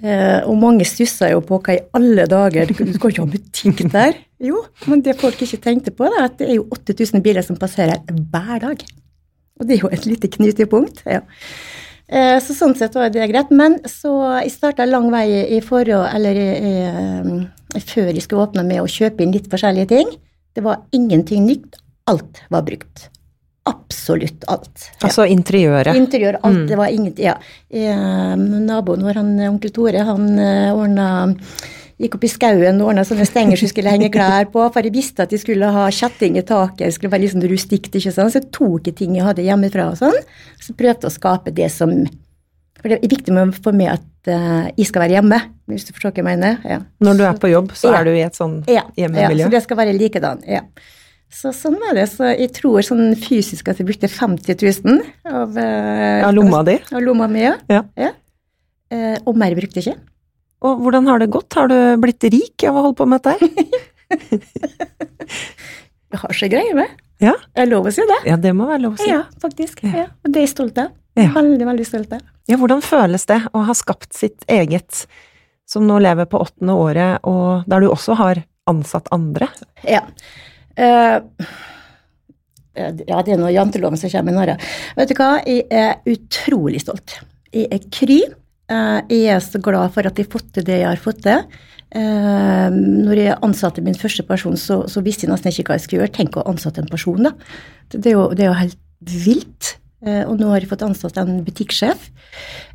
[0.00, 3.84] Eh, og mange stussa jo på hva i alle dager, du kan ikke ha butikk
[3.92, 4.16] der.
[4.40, 4.56] Jo,
[4.88, 7.98] men det folk ikke tenkte på, er at det er jo 8000 biler som passerer
[8.08, 8.84] hver dag.
[9.60, 11.02] Og det er jo et lite knutepunkt.
[11.04, 11.20] ja.
[12.08, 13.52] Eh, Så sånn sett var det greit.
[13.52, 15.26] Men så jeg starta lang vei
[15.58, 17.30] i forhold, eller eh,
[17.84, 20.08] før jeg skulle åpne med å kjøpe inn litt forskjellige ting.
[20.56, 21.76] Det var ingenting nytt.
[22.08, 23.10] Alt var brukt.
[23.70, 24.86] Absolutt alt.
[25.00, 25.08] Ja.
[25.08, 25.96] Altså interiøret.
[25.98, 26.64] Interiør, alt.
[26.70, 27.36] Det var ingenting Ja.
[27.70, 31.10] Eh, naboen vår, han, onkel Tore, han eh, ordna
[32.00, 34.94] Gikk opp i skauen og ordna sånne stenger som skulle henge klær på, for jeg
[34.94, 38.12] visste at de skulle ha kjetting i taket, det skulle være litt sånn rustikt, ikke
[38.14, 40.16] sant, så jeg tok jeg ting jeg hadde hjemmefra og sånn,
[40.64, 41.92] så prøvde jeg å skape det som
[42.80, 45.36] For det er viktig med- for meg at uh, jeg skal være hjemme,
[45.68, 46.56] hvis du forstår hva jeg mener.
[46.64, 46.78] Ja.
[47.04, 49.62] Når du er på jobb, så er du i et sånn Ja, ja, så det
[49.66, 50.40] skal være likedan.
[50.48, 50.62] Ja.
[51.30, 52.08] Så sånn var det.
[52.10, 54.98] Så jeg tror sånn fysisk at jeg brukte 50 000
[55.30, 56.76] av, eh, Av lomma di?
[56.90, 57.54] Av lomma mi, ja.
[57.70, 58.12] Ja.
[58.90, 60.00] Eh, og mer brukte jeg ikke.
[60.66, 61.54] Og hvordan har det gått?
[61.56, 63.48] Har du blitt rik av å holde på med dette?
[66.10, 66.90] Jeg har så greier med.
[67.22, 67.36] Ja.
[67.54, 68.16] Jeg lov å si det.
[68.26, 69.06] Ja, det må være lov å si.
[69.12, 69.84] Ja, faktisk.
[69.86, 70.08] Ja.
[70.24, 70.88] Og det er jeg stolt av.
[71.18, 71.28] Ja.
[71.36, 72.24] Veldig, veldig stolt av.
[72.50, 75.04] Ja, hvordan føles det å ha skapt sitt eget,
[75.70, 79.50] som nå lever på åttende året, og der du også har ansatt andre?
[79.86, 80.02] Ja.
[80.76, 81.48] Eh,
[82.80, 84.58] ja, det er noe janteloven som kommer i Norge.
[84.98, 87.18] Vet du hva, jeg er utrolig stolt.
[87.54, 88.20] Jeg er kry.
[88.70, 91.24] Eh, jeg er så glad for at jeg har fått til det jeg har fått
[91.26, 91.44] til.
[91.90, 95.86] Eh, når jeg ansatte min første person, så, så visste jeg nesten ikke hva jeg
[95.86, 96.16] skulle gjøre.
[96.20, 97.34] Tenk å ansette en person, da.
[97.90, 98.80] Det, er, jo, det er jo helt
[99.26, 99.74] vilt.
[100.06, 102.08] Eh, og nå har jeg fått ansatt en butikksjef.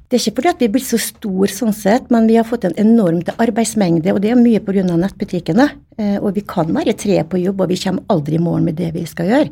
[0.06, 2.46] Det er ikke fordi at vi er blitt så stor sånn sett, men vi har
[2.46, 4.84] fått en enormt arbeidsmengde, og det er mye pga.
[4.86, 5.66] nettbutikkene.
[5.98, 8.78] Eh, og vi kan være tre på jobb, og vi kommer aldri i mål med
[8.78, 9.50] det vi skal gjøre.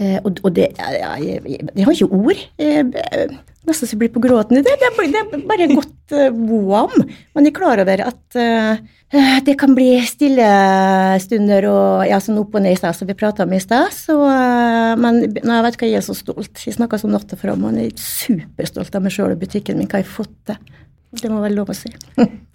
[0.00, 2.44] Eh, og, og det ja, jeg, jeg, jeg har ikke ord.
[2.58, 4.58] Eh, Nesten så jeg blir på gråten.
[4.58, 7.04] Det, det, er det er bare godt uh, voam.
[7.36, 8.80] Man er klar over at eh,
[9.14, 10.48] eh, det kan bli stille
[11.22, 13.94] stunder og ja, sånn opp og ned i sted, som vi prata om i sted.
[13.94, 16.64] Så, eh, men nei, jeg vet hva, jeg er så stolt.
[16.66, 19.86] Jeg snakker så natta fram, og jeg er superstolt av meg sjøl og butikken min,
[19.86, 20.58] hva jeg har fått til.
[21.22, 21.92] Det må være lov å si.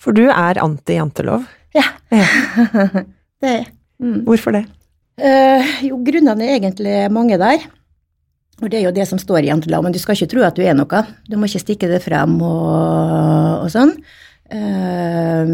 [0.01, 1.47] For du er anti-jantelov.
[1.77, 2.27] Ja, Ja.
[3.39, 3.71] det er jeg.
[4.03, 4.25] Mm.
[4.27, 4.67] Hvorfor det?
[5.17, 7.65] Eh, jo, grunnene er egentlig mange der.
[8.61, 10.57] Og det er jo det som står i janteloven, men du skal ikke tro at
[10.57, 11.03] du er noe.
[11.29, 13.93] Du må ikke stikke det frem og, og sånn.
[14.53, 15.53] Eh,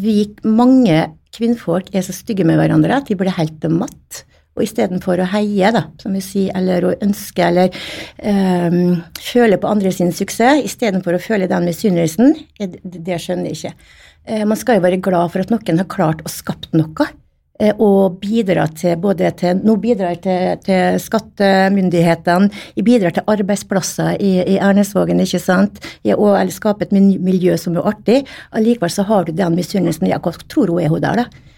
[0.00, 0.16] vi,
[0.48, 4.24] mange kvinnfolk er så stygge med hverandre at de blir helt matt.
[4.58, 7.70] Og istedenfor å heie, da, som vi sier, eller å ønske, eller
[8.18, 13.60] um, føle på andre sin suksess, istedenfor å føle den misunnelsen, det, det skjønner jeg
[13.60, 13.94] ikke.
[14.26, 17.08] Uh, man skal jo være glad for at noen har klart å skapt noe
[17.76, 24.32] og bidrar til både til Nå bidrar til, til skattemyndighetene, jeg bidrar til arbeidsplasser i,
[24.54, 28.22] i Ernesvågen, ikke sant, jeg, og eller skape et miljø som er artig.
[28.56, 30.08] Allikevel så har du den misunnelsen.
[30.08, 31.50] Ja, hva tror hun er hun der, da?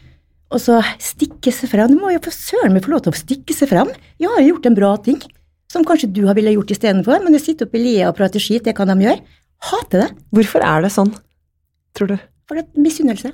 [0.52, 1.94] Og så stikke seg frem.
[1.94, 3.92] Du må jo for søren meg få lov til å stikke seg frem.
[4.20, 5.22] Jeg har jo gjort en bra ting,
[5.72, 8.42] som kanskje du har ville gjort istedenfor, men å sitte oppe i lia og prate
[8.42, 9.22] skit, det kan de gjøre.
[9.70, 10.10] Hater det.
[10.34, 11.14] Hvorfor er det sånn,
[11.96, 12.18] tror du?
[12.50, 13.32] For det er misunnelse.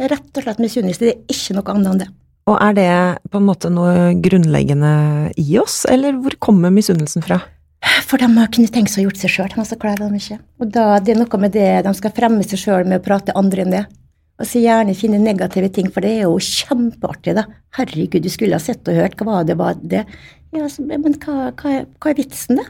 [0.00, 1.00] Det er rett og slett misunnelse.
[1.04, 2.06] Det er ikke noe annet enn det.
[2.48, 2.92] Og er det
[3.28, 4.92] på en måte noe grunnleggende
[5.36, 7.36] i oss, eller hvor kommer misunnelsen fra?
[8.08, 10.38] For de har kunnet tenke seg å gjort seg sjøl, men så klarer de ikke.
[10.64, 13.34] Og da, det er noe med det, de skal fremme seg sjøl med å prate
[13.36, 13.82] andre enn det.
[14.40, 17.44] Og så gjerne finne negative ting, for det er jo kjempeartig, da.
[17.76, 20.06] Herregud, du skulle ha sett og hørt, hva var det, var det?
[20.56, 22.64] Ja, så, men hva, hva, hva er vitsen, da?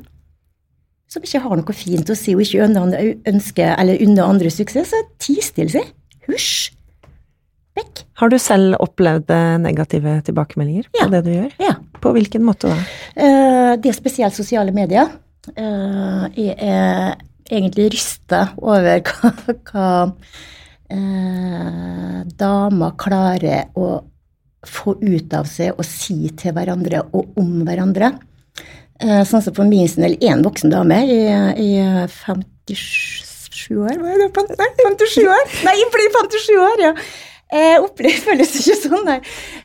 [1.14, 5.07] Som ikke har noe fint å si og ikke ønsker, eller unner andre suksess, så
[5.23, 5.95] ti stille seg.
[6.27, 6.75] Hysj!
[7.81, 8.05] Vekk.
[8.21, 11.09] Har du selv opplevd eh, negative tilbakemeldinger på Ja.
[11.16, 11.51] det du gjør?
[11.64, 11.75] Ja.
[12.01, 12.79] På hvilken måte da?
[13.16, 15.09] Eh, det er spesielt sosiale medier.
[15.57, 17.16] Eh, jeg er
[17.51, 19.33] egentlig rysta over hva,
[19.73, 19.88] hva
[22.40, 24.01] damer klarer å
[24.66, 28.12] få ut av seg og si til hverandre og om hverandre.
[29.01, 31.21] Sånn som for min del, én voksen dame i,
[31.62, 31.71] i
[32.11, 34.45] 57 år, hva er det?
[34.59, 35.47] Nei, 57 år!
[35.64, 36.93] Nei, jeg blir 57 år, ja.
[37.51, 39.19] Jeg opplever, føles ikke sånn, nei.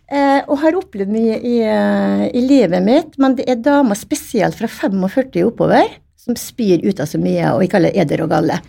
[0.10, 4.58] Eh, og har opplevd mye i, eh, i livet mitt, men det er damer spesielt
[4.58, 5.94] fra 45 oppover
[6.26, 8.60] som spyr ut av så mye, og jeg kaller det eder og galle.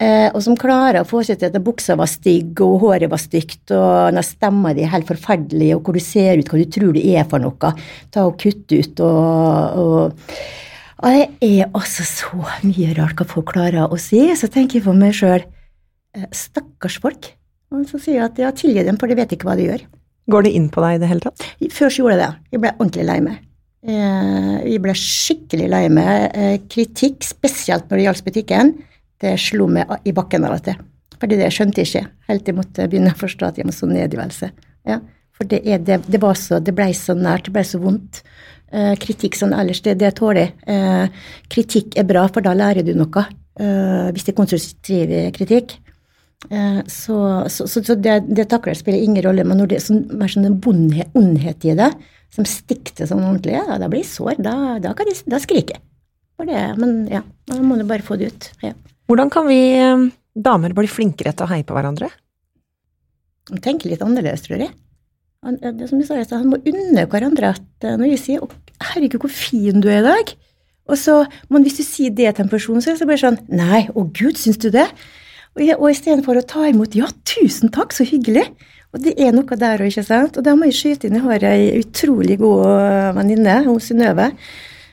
[0.00, 3.20] Eh, og som klarer å få seg til at buksa var stygg, og håret var
[3.20, 6.68] stygt, og når stemma di er helt forferdelig, og hvor du ser ut, hva du
[6.72, 7.72] tror du er for noe.
[8.12, 10.26] Ta og kutte ut og, og
[11.00, 14.20] og det er altså så mye rart hva folk klarer å si.
[14.36, 15.46] Så tenker jeg for meg sjøl
[16.36, 17.30] stakkars folk.
[17.70, 19.84] Og så sier jeg at jeg tilgir dem, for de vet ikke hva de gjør.
[20.30, 21.44] Går det inn på deg i det hele tatt?
[21.74, 22.30] Før så gjorde jeg det.
[22.54, 23.38] Jeg ble ordentlig lei meg.
[23.80, 26.30] Eh, Jeg ble skikkelig lei meg.
[26.34, 28.72] Eh, Kritikk, spesielt når det gjaldt butikken,
[29.20, 30.78] det slo meg i bakken av og til.
[31.20, 33.74] Fordi det skjønte jeg ikke, helt til jeg måtte begynne å forstå at jeg må
[33.76, 34.50] stå nedgivelse.
[34.88, 35.00] Ja,
[35.36, 38.22] for det, er, det, det, var så, det ble så nært, det ble så vondt.
[38.72, 41.10] Eh, kritikk sånn ellers, det, det tåler jeg.
[41.52, 43.26] Kritikk er bra, for da lærer du noe.
[43.60, 45.74] Hvis det er konstruktiv kritikk.
[46.48, 47.18] Eh, så,
[47.52, 50.58] så, så, det, det takler spiller ingen rolle, men når det er sånn, sånn en
[50.62, 51.90] bondhet, ondhet i det,
[52.32, 54.40] som stikker sånn ordentlig, ja, da blir jeg sår.
[54.40, 55.86] Da, da, kan de, da skriker jeg.
[56.80, 58.48] Men ja, da må du bare få det ut.
[58.64, 58.72] Ja.
[59.10, 60.06] Hvordan kan vi eh,
[60.38, 62.08] damer bli flinkere til å heie på hverandre?
[63.60, 64.72] Tenke litt annerledes, tror jeg.
[65.40, 68.48] Det som jeg sa, stad, han må unne hverandre at eh, når vi sier «Å,
[68.90, 70.32] 'herregud, hvor fin du er i dag',
[70.90, 71.20] og så,
[71.52, 74.06] men hvis du sier det til en person, så er det bare sånn 'nei, å
[74.08, 74.88] gud, syns du det'?
[75.58, 78.52] Og, jeg, og istedenfor å ta imot 'ja, tusen takk, så hyggelig',
[78.94, 80.36] og det er noe der òg, ikke sant?
[80.38, 84.32] Og da må jeg skyte inn, jeg har ei utrolig god øh, venninne, hun Synnøve.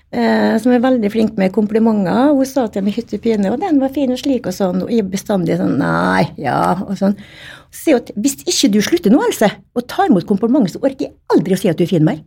[0.08, 2.30] Eh, som er veldig flink med komplimenter.
[2.32, 4.94] Hun sa til meg hytte pine, og den var fin og slik og sånn, og
[4.94, 7.18] jeg bestandig sånn nei, ja, og sånn.
[7.76, 11.58] Så hvis ikke du slutter nå, Else, og tar imot komplimenter, så orker jeg aldri
[11.58, 12.22] å si at du er fin mer.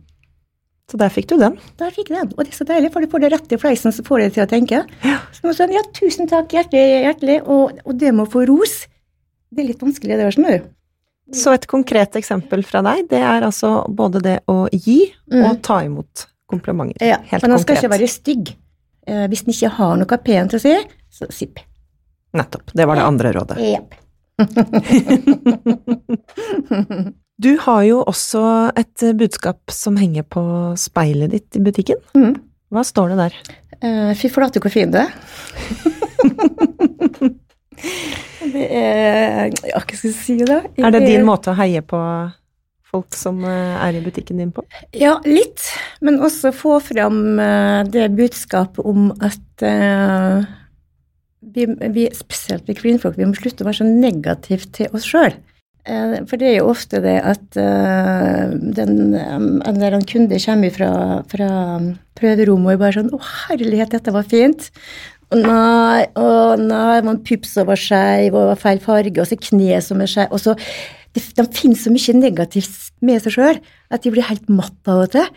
[0.91, 1.53] Så der fikk du den.
[1.79, 3.93] Der fikk den, og det er så deilig, for du får det rett i fleisen,
[3.95, 4.81] så får det til å tenke.
[5.07, 5.21] Ja.
[5.31, 8.73] Så hun sånn, ja, tusen takk, hjertelig, hjertelig, og, og det med å få ros,
[9.55, 10.65] det er litt vanskelig, det, skjønner du.
[11.39, 14.99] Så et konkret eksempel fra deg, det er altså både det å gi
[15.31, 15.45] Mm.
[15.47, 16.99] og ta imot komplimenter.
[17.07, 18.51] Ja, Helt men han skal ikke være stygg.
[19.07, 20.73] Eh, hvis han ikke har noe pent å si,
[21.07, 21.55] så sipp.
[22.35, 22.75] Nettopp.
[22.75, 23.55] Det var det andre rådet.
[23.63, 23.95] Jepp.
[27.41, 28.43] Du har jo også
[28.77, 30.43] et eh, budskap som henger på
[30.77, 32.01] speilet ditt i butikken.
[32.13, 32.35] Mm.
[32.71, 33.39] Hva står det der?
[33.81, 35.09] Uh, fy flate, hvor fin du er.
[38.53, 40.61] det er Ja, hva skal jeg si, da?
[40.77, 41.99] Jeg Er det din måte å heie på
[42.91, 44.65] folk som eh, er i butikken din på?
[44.97, 45.63] Ja, litt.
[46.03, 50.43] Men også få fram eh, det budskapet om at uh,
[51.41, 55.33] vi, vi, spesielt vi kvinnfolk, vi må slutte å være så negative til oss sjøl.
[55.81, 60.91] For det er jo ofte det at eh, den, en eller annen kunde kommer fra,
[61.31, 61.47] fra
[62.19, 64.69] prøverommet og bare sånn 'Å, herlighet, dette var fint'.
[65.31, 70.03] Og nei, å nei, man pups over skeiv og feil farge, og så kneet som
[70.03, 70.29] er skeiv.
[70.35, 70.57] Og så
[71.15, 75.05] de, de finner så mye negativt med seg sjøl at de blir helt matt av
[75.05, 75.27] og til.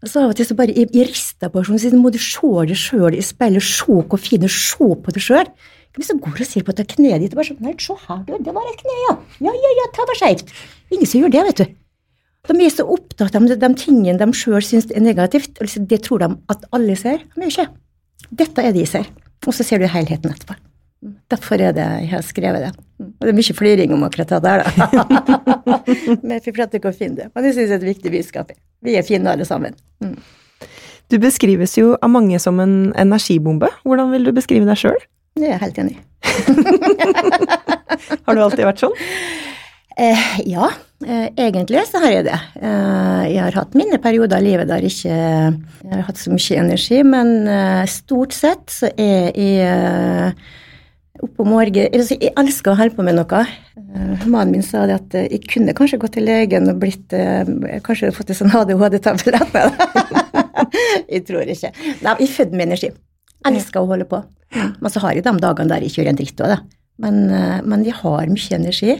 [0.00, 2.18] Og så av og til så bare jeg, jeg rister på personen, så må du
[2.20, 5.50] se deg sjøl i speilet, se hvor fin du er, se på deg sjøl.
[5.98, 8.22] Hvis du går og ser på det kneet ditt og bare sånn Nei, se her,
[8.26, 9.14] du, det var et kne, ja.
[9.48, 10.52] Ja, ja, ja, ta det skeivt.
[10.94, 11.76] Ingen som gjør det, vet du.
[12.50, 15.90] De er så opptatt av de, de tingene de sjøl syns er negativt, og liksom,
[15.90, 17.26] det tror de at alle ser.
[17.34, 17.68] De gjør ikke.
[18.30, 19.10] Dette er det de ser.
[19.46, 20.56] Og så ser du helheten etterpå.
[21.32, 22.72] Derfor er det jeg har skrevet det.
[23.00, 25.44] Og det er mye fliring om akkurat det der, da.
[26.26, 27.30] Men vi prater ikke å finne det.
[27.32, 28.52] Og det syns jeg er et viktig budskap.
[28.84, 29.78] Vi er fine alle sammen.
[30.04, 30.18] Mm.
[31.10, 33.70] Du beskrives jo av mange som en energibombe.
[33.88, 35.00] Hvordan vil du beskrive deg sjøl?
[35.40, 36.00] Det er jeg helt enig i.
[38.26, 38.96] Har du alltid vært sånn?
[40.00, 40.70] Eh, ja,
[41.06, 42.38] eh, egentlig så har jeg det.
[42.62, 46.60] Eh, jeg har hatt mine perioder av livet der ikke jeg har hatt så mye
[46.62, 50.30] energi, men eh, stort sett så er jeg eh,
[51.20, 53.42] oppe om morgenen altså, Jeg elsker å holde på med noe.
[53.76, 57.10] Eh, mannen min sa det at jeg kunne kanskje gått til legen og blitt
[57.84, 59.52] Kanskje fått en sånn ADHD-tablett.
[61.14, 61.70] jeg tror ikke.
[61.76, 62.88] Nei, jeg er født med energi.
[63.50, 64.18] Elsker å holde på.
[64.54, 66.58] Men så har jeg de dagene der jeg kjører en dritt òg, da.
[67.00, 68.96] Men, eh, men jeg har mye energi.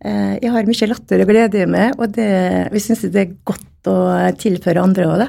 [0.00, 2.28] Eh, Jeg har mye latter og glede i meg, og det,
[2.72, 3.96] vi syns det er godt å
[4.38, 5.28] tilføre andre òg, da.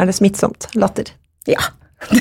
[0.00, 0.70] Er det smittsomt?
[0.74, 1.12] Latter?
[1.46, 1.60] Ja.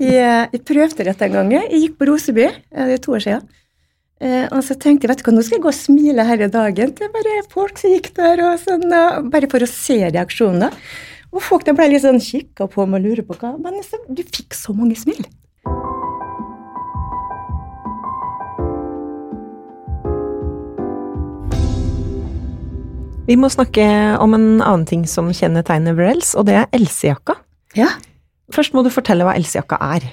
[0.00, 1.52] jeg, jeg prøvde dette en gang.
[1.56, 3.48] Jeg gikk på Roseby, eh, det er to år siden.
[4.24, 6.48] Eh, og så tenkte jeg vet du hva, nå skal jeg gå og smile hele
[6.52, 6.94] dagen.
[6.96, 10.70] Det er bare folk som gikk der, og sånn, og bare for å se reaksjonene.
[11.36, 13.98] Og folk de ble litt sånn kikka på meg og lurer på hva Men så,
[14.08, 15.20] du fikk så mange smil.
[23.26, 23.84] Vi må snakke
[24.22, 27.34] om en annen ting som kjennetegner Vrels, og det er Elsejakka.
[27.74, 27.88] Ja.
[28.54, 30.06] Først må du fortelle hva Elsejakka er.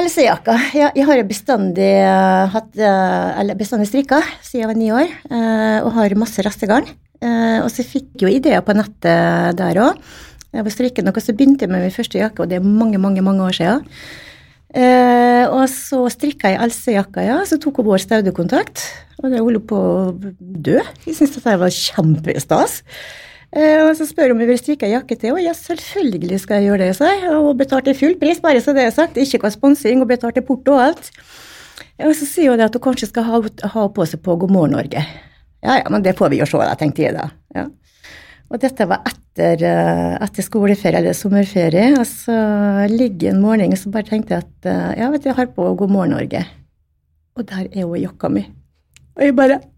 [0.00, 0.56] Elsejakka.
[0.74, 5.14] Ja, jeg har bestandig eh, hatt eh, Eller bestandig strikka siden jeg var ni år,
[5.30, 6.90] eh, og har masse restegarn.
[7.22, 10.02] Eh, og så fikk jeg jo ideer på nettet der òg.
[10.50, 12.98] Jeg var strikke noe, så begynte jeg med min første jakke, og det er mange,
[12.98, 13.86] mange mange år siden.
[14.70, 17.40] Eh, og så strikka jeg Else-jakka, ja.
[17.48, 18.84] Så tok hun vår staudekontakt.
[19.20, 20.04] Og det holdt på å
[20.38, 20.78] dø.
[21.06, 22.80] Jeg syntes dette var kjempestas.
[23.50, 26.38] Eh, og så spør hun om jeg vil strikke ei jakke til, og ja, selvfølgelig
[26.38, 27.24] skal jeg gjøre det, sa jeg.
[27.34, 29.18] Og hun betalte full pris, bare så det er sagt.
[29.18, 31.10] Ikke hva sponsing, og betalte porto og alt.
[32.00, 33.42] Og så sier hun det at hun kanskje skal ha,
[33.74, 35.02] ha på seg på God morgen Norge.
[35.60, 37.26] Ja, ja, men det får vi jo se, da, tenkte jeg da.
[37.56, 37.66] Ja.
[38.50, 41.92] Og dette var etter, eh, etter skoleferie eller sommerferie.
[41.98, 42.36] Og så
[42.92, 45.38] ligger jeg en morgen og så bare tenkte jeg at eh, ja, vet du, jeg
[45.38, 46.44] har på God morgen Norge.
[47.38, 48.44] Og der er jo jakka mi.
[49.16, 49.60] Og jeg bare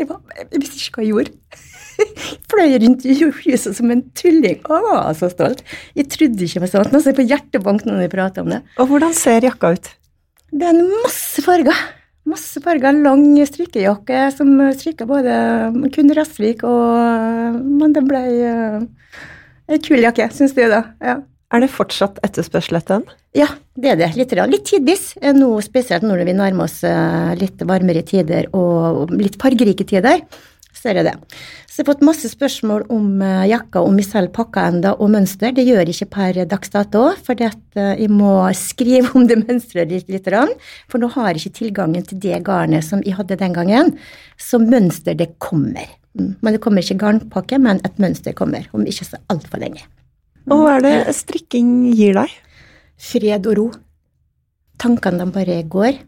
[0.00, 1.60] Jeg, bare, jeg visste ikke hva jeg gjorde.
[2.50, 4.62] Fløy rundt i huset som en tulling.
[4.66, 5.60] Å, så stolt.
[5.94, 7.02] Jeg trodde ikke det var sånn.
[7.04, 8.62] ser jeg på hjertebank når vi prater om det.
[8.82, 9.90] Og hvordan ser jakka ut?
[10.50, 11.84] Det er en masse farger.
[12.28, 12.94] Masse farger.
[13.02, 15.34] Lang strikkejakke som strikka både
[15.94, 18.22] kun Rastvik og Men det ble
[19.72, 20.84] ei kul jakke, syns du da?
[21.02, 21.20] Ja.
[21.52, 23.18] Er det fortsatt etterspørsel etter den?
[23.36, 24.08] Ja, det er det.
[24.16, 25.10] Litt, litt tidvis.
[25.36, 30.22] Nå spesielt når vi nærmer oss eh, litt varmere tider og litt fargerike tider.
[30.82, 31.14] Så jeg det.
[31.70, 35.12] Så jeg har fått masse spørsmål om uh, jakka, om vi selger pakker enda, og
[35.14, 35.52] mønster.
[35.54, 39.94] Det gjør jeg ikke per dags dato, for uh, jeg må skrive om det mønsteret
[39.94, 40.26] litt, litt.
[40.90, 43.94] For nå har jeg ikke tilgangen til det garnet som jeg hadde den gangen.
[44.34, 45.86] Så mønster, det kommer.
[46.18, 46.34] Mm.
[46.42, 48.66] Men det kommer ikke garnpakke, men et mønster kommer.
[48.74, 49.86] Om ikke så altfor lenge.
[50.50, 52.38] Og hva er det strikking gir deg?
[52.98, 53.68] Fred og ro.
[54.82, 56.02] Tankene de bare går.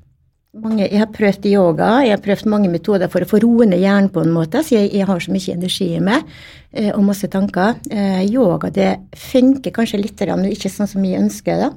[0.54, 3.80] Mange, jeg har prøvd yoga, jeg har prøvd mange metoder for å få roe ned
[3.82, 6.28] hjernen på en måte, så jeg, jeg har så mye energi i meg
[6.70, 7.80] eh, og masse tanker.
[7.90, 11.70] Eh, yoga det funker kanskje litt, men ikke sånn som jeg ønsker det.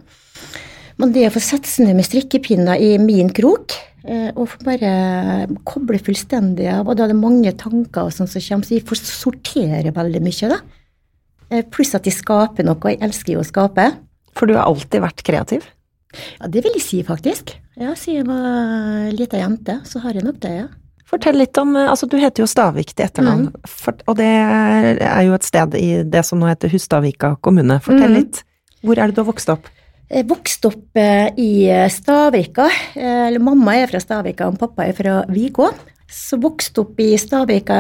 [1.01, 3.73] Men det å få sette seg ned med strikkepinner i min krok
[4.05, 4.91] eh, og få bare
[5.65, 8.85] koble fullstendig av, og da er det mange tanker og sånn som kommer, så jeg
[8.85, 10.61] får sortere veldig mye, da.
[11.73, 13.89] Pluss at de skaper noe, og jeg elsker jo å skape.
[14.37, 15.65] For du har alltid vært kreativ?
[16.15, 17.55] Ja, det vil jeg si, faktisk.
[17.77, 20.67] Ja, Siden jeg var lita jente, så har jeg nok det, ja.
[21.07, 24.01] Fortell litt om Altså, du heter jo Stavik til etternavn, mm.
[24.11, 27.79] og det er jo et sted i det som nå heter Hustadvika kommune.
[27.83, 28.17] Fortell mm.
[28.17, 28.41] litt.
[28.83, 29.69] Hvor er det du har vokst opp?
[30.07, 31.51] Jeg vokste opp eh, i
[31.91, 32.67] Stavika.
[32.95, 35.69] Eller mamma er fra Stavika, og pappa er fra Vigå.
[36.11, 37.79] Så vokste opp i Stavika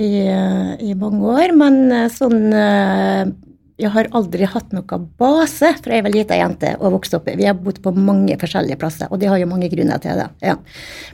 [0.00, 0.12] i,
[0.84, 2.38] i mange år, men eh, sånn
[3.76, 7.28] jeg har aldri hatt noen base fra jeg var lita jente og vokste opp.
[7.36, 10.28] Vi har bodd på mange forskjellige plasser, og det har jo mange grunner til det.
[10.44, 10.56] Ja.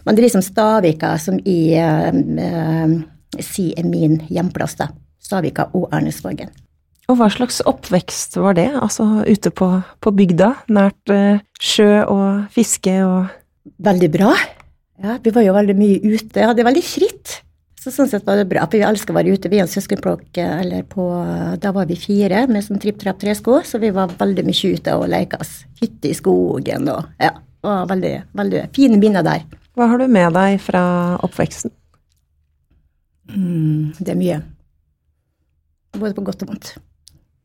[0.05, 2.95] Men det er liksom Stavika som i eh,
[3.43, 4.93] sier er min hjemplass, da.
[5.23, 6.53] Stavika og Ernesvågen.
[7.11, 8.69] Og hva slags oppvekst var det?
[8.79, 14.33] Altså ute på, på bygda, nært eh, sjø og fiske og Veldig bra.
[15.03, 16.41] Ja, vi var jo veldig mye ute.
[16.41, 17.35] Jeg hadde veldig fritt.
[17.83, 18.63] Så sånn sett var det bra.
[18.69, 19.51] For vi alle å være ute.
[19.51, 21.05] Vi er en søskenflokk, eller på
[21.63, 25.41] Da var vi fire med sånn tripp-trapp-tresko, så vi var veldig mye ute og leka
[25.43, 25.65] oss.
[25.81, 27.35] Hytte i skogen og Ja.
[27.63, 29.45] Og veldig, veldig fine minner der.
[29.79, 30.83] Hva har du med deg fra
[31.23, 31.71] oppveksten?
[33.31, 34.39] Mm, det er mye.
[35.95, 36.73] Både på godt og vondt.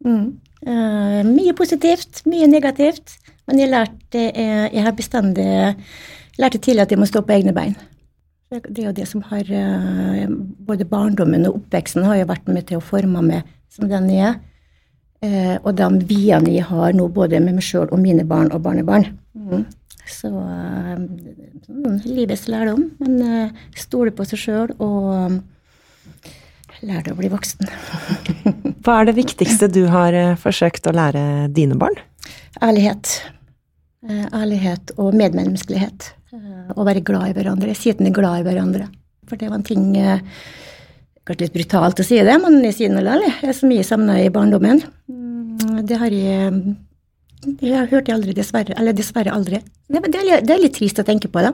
[0.06, 0.40] Mm.
[0.66, 3.18] Uh, mye positivt, mye negativt.
[3.48, 5.48] Men jeg lærte uh, jeg har bestandig
[6.42, 7.78] lærte tidlig at jeg må stå på egne bein.
[8.48, 10.28] Det er jo det som har eh,
[10.68, 14.30] Både barndommen og oppveksten har jo vært med til å forme meg som den jeg
[14.30, 14.38] er.
[15.26, 18.64] Eh, og de viene jeg har nå, både med meg sjøl og mine barn og
[18.64, 19.10] barnebarn.
[19.36, 19.66] Mm.
[20.08, 22.86] Så sånn, livets lærdom.
[23.02, 25.42] Men stole på seg sjøl og
[26.88, 27.68] lære å bli voksen.
[28.86, 32.00] Hva er det viktigste du har forsøkt å lære dine barn?
[32.64, 33.18] Ærlighet.
[34.08, 36.14] Ærlighet og medmenneskelighet.
[36.36, 37.76] Eh, å være glad i hverandre.
[37.78, 38.90] Si at en er glad i hverandre.
[39.28, 40.24] For det var en ting eh,
[41.28, 43.56] Kanskje litt brutalt å si det, men jeg sier noe likevel.
[43.56, 44.80] Så mye savna i barndommen.
[45.12, 46.76] Mm, det har jeg
[47.60, 48.76] Jeg har hørt jeg aldri, dessverre.
[48.80, 49.60] Eller dessverre aldri.
[49.92, 51.52] Det, er, det er litt trist å tenke på, da.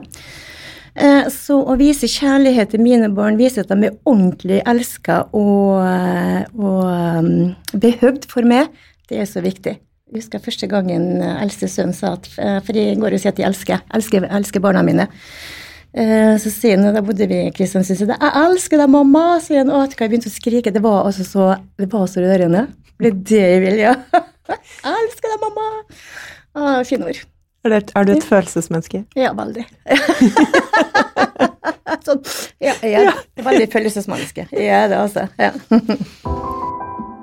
[0.94, 5.82] Eh, så å vise kjærlighet til mine barn, vise at de er ordentlig elska og,
[6.54, 8.70] og behøvd for meg,
[9.10, 9.74] det er så viktig.
[10.14, 13.32] Jeg husker første gangen eh, eldste sønn sa at eh, For jeg går og sier
[13.34, 15.08] at jeg elsker, elsker, elsker barna mine.
[15.90, 19.64] Eh, så sier han, da bodde vi i Kristiansund, så 'Jeg elsker deg, mamma!' sier
[19.64, 19.72] han.
[19.74, 20.70] Og jeg begynte å skrike.
[20.70, 21.48] Det var altså så,
[21.82, 22.68] det var så rørende.
[23.02, 23.94] Det er det jeg vil, ja.
[24.84, 25.82] 'Jeg elsker deg, mamma!'
[26.54, 27.18] Ah, Fine ord.
[27.64, 29.02] Er, det, er, du et følelsesmenneske?
[29.18, 29.66] Ja, veldig.
[32.06, 32.22] sånn,
[32.62, 34.46] ja, jeg er veldig følelsesmenneske.
[34.52, 35.26] Jeg er det, altså.
[35.42, 35.50] Ja.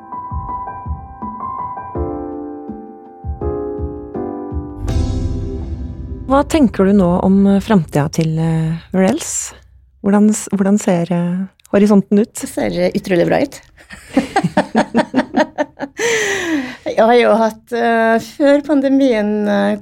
[6.31, 8.37] Hva tenker du nå om framtida til
[8.93, 9.31] Varels?
[9.99, 11.09] Hvordan, hvordan, ser
[11.73, 12.31] horisonten ut?
[12.39, 13.57] Det ser utrolig bra ut.
[16.91, 19.29] jeg har jo hatt uh, Før pandemien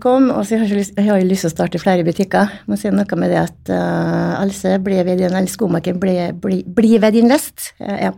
[0.03, 2.45] kom, og så har jeg, lyst, jeg har jo lyst til å starte flere butikker.
[2.69, 6.61] Må si noe med det at uh, Else ble ved din, eller skomaker ble, ble,
[6.65, 7.71] ble ved din lest.
[7.81, 8.13] Uh, ja.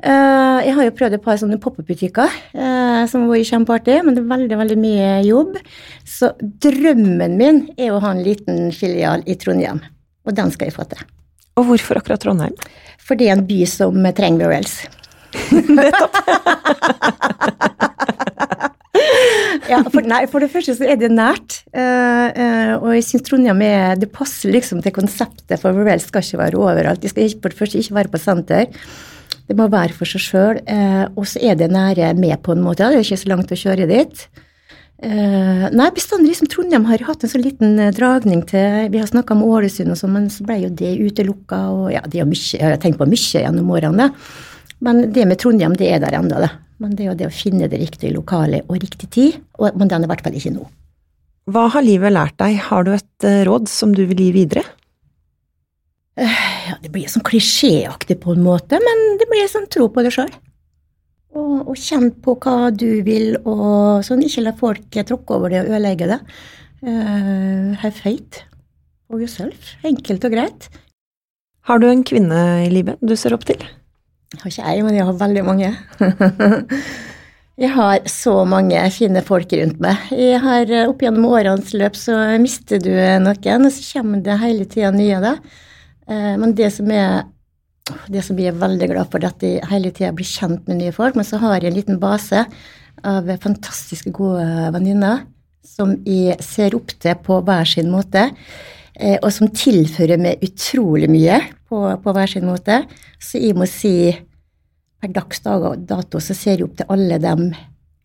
[0.00, 2.28] Jeg har jo prøvd et par sånne pop-up-butikker
[3.12, 5.58] som var kjempeartig, men det er veldig veldig mye jobb.
[6.08, 9.84] Så drømmen min er å ha en liten filial i Trondheim,
[10.24, 11.04] og den skal jeg få til.
[11.60, 12.56] Og hvorfor akkurat Trondheim?
[12.96, 14.78] For det er en by som trenger Burrells.
[15.80, 16.16] Nettopp.
[19.70, 23.62] ja, for, nei, for det første så er det nært, uh, og jeg syns Trondheim
[23.66, 27.02] er, det passer liksom til konseptet, for Burrells skal ikke være overalt.
[27.02, 28.84] De skal ikke, for det første ikke være på senter.
[29.50, 30.62] Det må være for seg sjøl.
[30.66, 32.86] Uh, og så er det nære med, på en måte.
[32.86, 34.28] Det er ikke så langt å kjøre dit.
[35.00, 39.08] Eh, nei, bestandig liksom Trondheim har hatt en så liten eh, dragning til Vi har
[39.08, 41.60] snakka om Ålesund og sånn, men så ble jo det utelukka.
[41.72, 44.10] Og ja, det er mye, jeg har tenkt på mye gjennom årene.
[44.80, 46.50] Men det med Trondheim, det er der ennå, det.
[46.80, 49.40] Men det er jo det å finne det riktige lokalet og riktig tid.
[49.60, 50.66] Og, men den er i hvert fall ikke nå.
[51.50, 52.56] Hva har livet lært deg?
[52.70, 54.64] Har du et råd som du vil gi videre?
[56.20, 60.12] ja, Det blir sånn klisjéaktig på en måte, men det blir sånn tro på det
[60.14, 60.30] sjøl.
[61.30, 65.62] Og, og kjenn på hva du vil, og sånn ikke la folk tråkke over det
[65.62, 66.20] og ødelegge det.
[66.80, 68.42] Uh, have faith
[69.06, 69.74] for yourself.
[69.86, 70.70] Enkelt og greit.
[71.68, 73.60] Har du en kvinne i livet du ser opp til?
[74.30, 75.70] Jeg har ikke ei, men jeg har veldig mange.
[77.64, 80.04] jeg har så mange fine folk rundt meg.
[80.14, 84.68] Jeg har Opp gjennom årenes løp så mister du noen, og så kommer det hele
[84.70, 85.18] tida nye.
[85.24, 85.34] da.
[86.06, 87.24] Eh, men det som er
[88.10, 90.78] det som jeg er veldig glad for, er at jeg hele tida blir kjent med
[90.78, 91.18] nye folk.
[91.18, 92.44] Men så har jeg en liten base
[93.06, 95.24] av fantastiske, gode venninner
[95.66, 98.28] som jeg ser opp til på hver sin måte.
[99.00, 101.38] Eh, og som tilfører meg utrolig mye
[101.70, 102.82] på, på hver sin måte.
[103.20, 104.12] Så jeg må si
[105.00, 107.34] per dags dato så ser jeg opp til alle de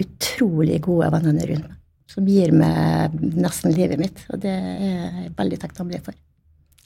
[0.05, 1.81] utrolig gode vennene rundt meg.
[2.15, 4.21] Som gir meg nesten livet mitt.
[4.31, 6.15] Og det er jeg veldig takknemlig for.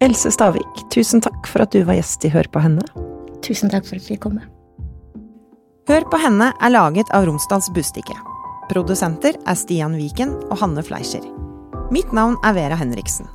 [0.02, 2.86] Else Stavik, tusen takk for at du var gjest i Hør på henne.
[3.46, 4.40] Tusen takk for at vi kom.
[5.90, 8.16] Hør på henne er laget av Romsdals Bustikke.
[8.72, 11.26] Produsenter er Stian Viken og Hanne Fleischer.
[11.94, 13.28] Mitt navn er Vera Henriksen.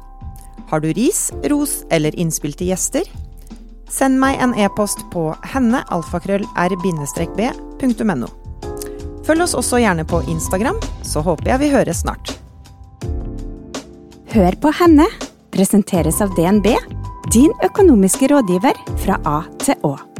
[0.74, 3.02] Har du ris, ros eller innspill til gjester?
[3.94, 8.28] Send meg en e-post på hennealfakrøll-r-b.no.
[9.22, 10.74] Følg oss også gjerne på Instagram,
[11.06, 12.26] så håper jeg vi høres snart.
[14.34, 15.06] Hør på henne
[15.54, 16.66] presenteres av DNB,
[17.30, 20.13] din økonomiske rådgiver fra A til Å.